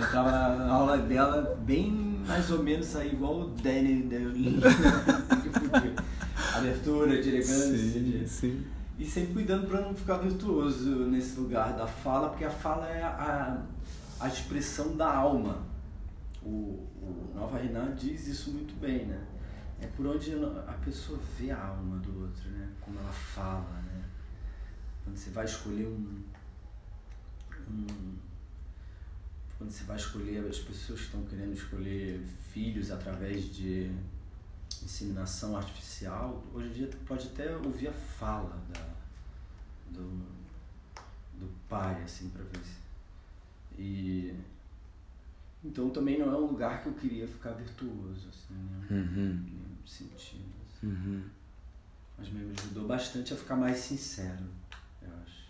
Eu 0.00 0.10
tava 0.12 0.30
na 0.30 0.72
aula 0.72 0.98
dela 0.98 1.56
bem 1.66 1.90
mais 2.26 2.50
ou 2.50 2.62
menos 2.62 2.94
aí, 2.96 3.12
igual 3.12 3.40
o 3.40 3.48
Danny 3.48 4.02
Deulin. 4.04 4.60
Abertura 6.56 7.20
de 7.20 7.28
elegância, 7.28 8.00
de- 8.00 8.28
sim. 8.28 8.64
E 8.98 9.04
sempre 9.04 9.34
cuidando 9.34 9.66
para 9.66 9.80
não 9.80 9.94
ficar 9.94 10.18
virtuoso 10.18 11.06
nesse 11.06 11.38
lugar 11.38 11.76
da 11.76 11.86
fala, 11.86 12.28
porque 12.28 12.44
a 12.44 12.50
fala 12.50 12.88
é 12.88 13.02
a, 13.02 13.62
a 14.20 14.28
expressão 14.28 14.96
da 14.96 15.12
alma. 15.12 15.62
O, 16.42 16.86
o 17.00 17.32
Nova 17.34 17.58
Renan 17.58 17.94
diz 17.94 18.26
isso 18.28 18.52
muito 18.52 18.78
bem, 18.78 19.06
né? 19.06 19.26
É 19.80 19.86
por 19.88 20.06
onde 20.06 20.32
a 20.34 20.78
pessoa 20.84 21.18
vê 21.38 21.50
a 21.50 21.66
alma 21.66 21.96
do 21.98 22.22
outro, 22.22 22.48
né? 22.50 22.68
Como 22.80 22.98
ela 22.98 23.12
fala, 23.12 23.82
né? 23.82 24.04
Quando 25.02 25.16
você 25.16 25.30
vai 25.30 25.44
escolher 25.44 25.86
um, 25.86 26.22
um 27.68 28.14
quando 29.58 29.70
você 29.70 29.84
vai 29.84 29.96
escolher 29.96 30.46
as 30.46 30.58
pessoas 30.58 31.00
que 31.00 31.06
estão 31.06 31.22
querendo 31.24 31.54
escolher 31.54 32.20
filhos 32.52 32.90
através 32.90 33.54
de 33.54 33.90
inseminação 34.82 35.56
artificial, 35.56 36.44
hoje 36.52 36.68
em 36.68 36.72
dia 36.72 36.86
tu 36.86 36.96
pode 36.98 37.28
até 37.28 37.56
ouvir 37.56 37.88
a 37.88 37.92
fala 37.92 38.60
da, 38.72 38.86
do, 39.90 40.26
do 41.34 41.48
pai, 41.68 42.02
assim, 42.02 42.30
para 42.30 42.42
ver 42.44 42.58
se. 42.64 42.84
E. 43.78 44.34
Então 45.64 45.88
também 45.90 46.18
não 46.18 46.30
é 46.30 46.36
um 46.36 46.46
lugar 46.46 46.82
que 46.82 46.88
eu 46.88 46.94
queria 46.94 47.26
ficar 47.26 47.52
virtuoso, 47.52 48.28
assim, 48.28 48.54
né? 48.54 48.86
Uhum. 48.90 49.46
Em 49.82 49.88
sentido. 49.88 50.44
assim. 50.68 50.86
Uhum. 50.86 51.24
Mas 52.18 52.28
me 52.28 52.52
ajudou 52.52 52.86
bastante 52.86 53.32
a 53.32 53.36
ficar 53.36 53.56
mais 53.56 53.78
sincero, 53.78 54.44
eu 55.02 55.08
acho. 55.22 55.48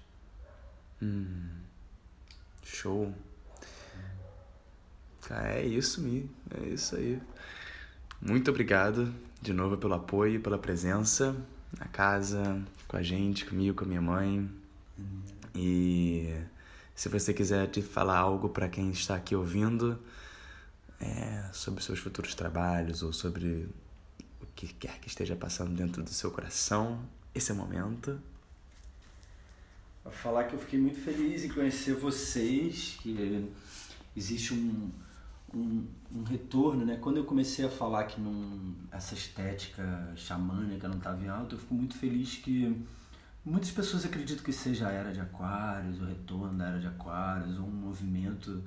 Hum. 1.02 1.50
Show. 2.62 3.14
Cara, 5.22 5.54
é 5.54 5.66
isso, 5.66 6.00
Mi. 6.02 6.30
É 6.50 6.68
isso 6.68 6.96
aí. 6.96 7.20
Muito 8.20 8.50
obrigado 8.50 9.12
de 9.40 9.52
novo 9.52 9.76
pelo 9.76 9.94
apoio, 9.94 10.40
pela 10.40 10.58
presença 10.58 11.36
na 11.78 11.86
casa, 11.86 12.62
com 12.88 12.96
a 12.96 13.02
gente, 13.02 13.44
comigo, 13.44 13.76
com 13.76 13.84
a 13.84 13.88
minha 13.88 14.02
mãe. 14.02 14.50
E 15.54 16.34
se 16.94 17.08
você 17.08 17.34
quiser 17.34 17.68
te 17.68 17.82
falar 17.82 18.18
algo 18.18 18.48
para 18.48 18.68
quem 18.68 18.90
está 18.90 19.16
aqui 19.16 19.34
ouvindo 19.34 19.98
é, 21.00 21.50
sobre 21.52 21.82
seus 21.82 21.98
futuros 21.98 22.34
trabalhos 22.34 23.02
ou 23.02 23.12
sobre 23.12 23.68
o 24.40 24.46
que 24.54 24.68
quer 24.68 24.98
que 25.00 25.08
esteja 25.08 25.36
passando 25.36 25.74
dentro 25.74 26.02
do 26.02 26.10
seu 26.10 26.30
coração, 26.30 27.00
esse 27.34 27.50
é 27.50 27.54
o 27.54 27.56
momento. 27.56 28.20
Pra 30.02 30.12
falar 30.12 30.44
que 30.44 30.54
eu 30.54 30.58
fiquei 30.58 30.78
muito 30.78 31.00
feliz 31.00 31.44
em 31.44 31.48
conhecer 31.48 31.94
vocês, 31.94 32.96
que 33.02 33.50
existe 34.16 34.54
um, 34.54 34.90
um, 35.58 35.86
um 36.14 36.22
retorno, 36.24 36.84
né? 36.84 36.96
Quando 36.96 37.18
eu 37.18 37.24
comecei 37.24 37.64
a 37.64 37.70
falar 37.70 38.04
que 38.04 38.20
não, 38.20 38.74
essa 38.90 39.14
estética 39.14 40.12
xamânica 40.16 40.88
não 40.88 40.98
estava 40.98 41.22
em 41.22 41.28
alta, 41.28 41.54
eu 41.54 41.58
fico 41.58 41.74
muito 41.74 41.96
feliz 41.96 42.36
que 42.36 42.84
muitas 43.44 43.70
pessoas 43.70 44.04
acreditam 44.04 44.44
que 44.44 44.52
seja 44.52 44.88
a 44.88 44.92
era 44.92 45.12
de 45.12 45.20
Aquários, 45.20 46.00
o 46.00 46.04
retorno 46.04 46.58
da 46.58 46.66
era 46.66 46.80
de 46.80 46.86
Aquários, 46.86 47.58
ou 47.58 47.66
um 47.66 47.70
movimento 47.70 48.62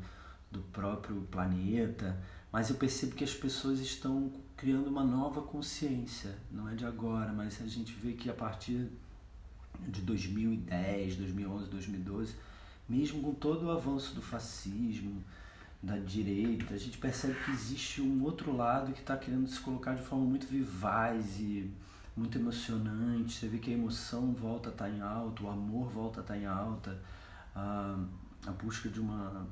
do 0.52 0.60
próprio 0.60 1.22
planeta, 1.30 2.18
mas 2.52 2.70
eu 2.70 2.76
percebo 2.76 3.16
que 3.16 3.24
as 3.24 3.34
pessoas 3.34 3.80
estão 3.80 4.32
criando 4.56 4.88
uma 4.88 5.04
nova 5.04 5.42
consciência, 5.42 6.36
não 6.52 6.70
é 6.70 6.76
de 6.76 6.86
agora, 6.86 7.32
mas 7.32 7.62
a 7.62 7.68
gente 7.68 7.94
vê 7.94 8.14
que 8.14 8.30
a 8.30 8.34
partir 8.34 8.90
de 9.88 10.02
2010, 10.02 11.18
2011, 11.18 11.70
2012, 11.70 12.36
mesmo 12.90 13.22
com 13.22 13.34
todo 13.34 13.66
o 13.66 13.72
avanço 13.72 14.16
do 14.16 14.22
fascismo, 14.22 15.22
da 15.82 15.98
direita, 15.98 16.74
a 16.74 16.78
gente 16.78 16.98
percebe 16.98 17.36
que 17.46 17.52
existe 17.52 18.02
um 18.02 18.24
outro 18.24 18.56
lado 18.56 18.92
que 18.94 19.00
está 19.00 19.16
querendo 19.16 19.48
se 19.48 19.60
colocar 19.60 19.94
de 19.94 20.02
forma 20.02 20.26
muito 20.26 20.48
vivaz 20.48 21.40
e 21.40 21.72
muito 22.16 22.38
emocionante. 22.38 23.34
Você 23.34 23.48
vê 23.48 23.60
que 23.60 23.72
a 23.72 23.74
emoção 23.74 24.34
volta 24.34 24.70
a 24.70 24.72
estar 24.72 24.90
em 24.90 25.02
alta, 25.02 25.44
o 25.44 25.50
amor 25.50 25.90
volta 25.90 26.20
a 26.20 26.22
estar 26.22 26.38
em 26.38 26.46
alta, 26.46 27.00
a, 27.56 27.98
a 28.46 28.52
busca 28.52 28.90
de 28.90 29.00
uma 29.00 29.46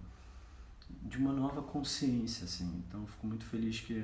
de 1.01 1.17
uma 1.17 1.33
nova 1.33 1.61
consciência, 1.61 2.45
assim. 2.45 2.83
Então, 2.87 3.05
fico 3.05 3.27
muito 3.27 3.45
feliz 3.45 3.79
que, 3.79 4.03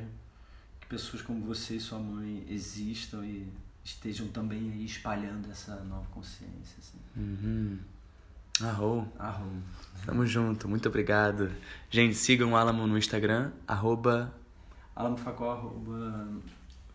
que 0.80 0.88
pessoas 0.88 1.22
como 1.22 1.43
você 1.45 1.76
e 1.76 1.80
sua 1.80 2.00
mãe 2.00 2.45
existam 2.50 3.26
e 3.26 3.48
estejam 3.84 4.28
também 4.28 4.72
aí 4.72 4.86
espalhando 4.86 5.50
essa 5.50 5.84
nova 5.84 6.08
consciência, 6.12 6.78
assim. 6.80 7.00
Uhum. 7.16 7.80
Arrou. 8.64 9.07
Arrom. 9.18 9.59
Tamo 10.05 10.26
junto, 10.26 10.68
muito 10.68 10.89
obrigado. 10.89 11.51
Gente, 11.89 12.16
sigam 12.16 12.53
o 12.53 12.55
Alamo 12.55 12.88
no 12.88 12.97
Instagram, 12.97 13.51
arroba 13.68 14.34
Alamo 14.95 15.18
Facó, 15.18 15.51
arroba 15.51 16.28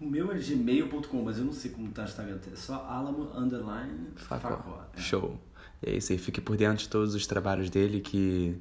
O 0.00 0.06
meu 0.06 0.30
é 0.32 0.38
gmail.com, 0.38 1.22
mas 1.22 1.38
eu 1.38 1.44
não 1.44 1.52
sei 1.52 1.70
como 1.70 1.88
tá 1.90 2.02
o 2.02 2.04
Instagram. 2.04 2.38
É 2.52 2.56
só 2.56 2.86
alamo 2.88 3.30
underline 3.36 4.08
Facó. 4.16 4.50
facó. 4.50 4.86
É. 4.96 5.00
Show. 5.00 5.40
E 5.82 5.90
é 5.90 5.96
isso 5.96 6.12
aí, 6.12 6.18
fique 6.18 6.40
por 6.40 6.56
dentro 6.56 6.78
de 6.78 6.88
todos 6.88 7.14
os 7.14 7.26
trabalhos 7.26 7.70
dele 7.70 8.00
que 8.00 8.60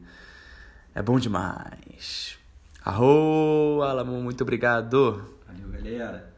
é 0.93 1.01
bom 1.01 1.19
demais. 1.19 2.37
Arro, 2.83 3.81
Alamo, 3.81 4.21
muito 4.21 4.41
obrigado. 4.41 5.37
Valeu, 5.47 5.69
galera. 5.71 6.34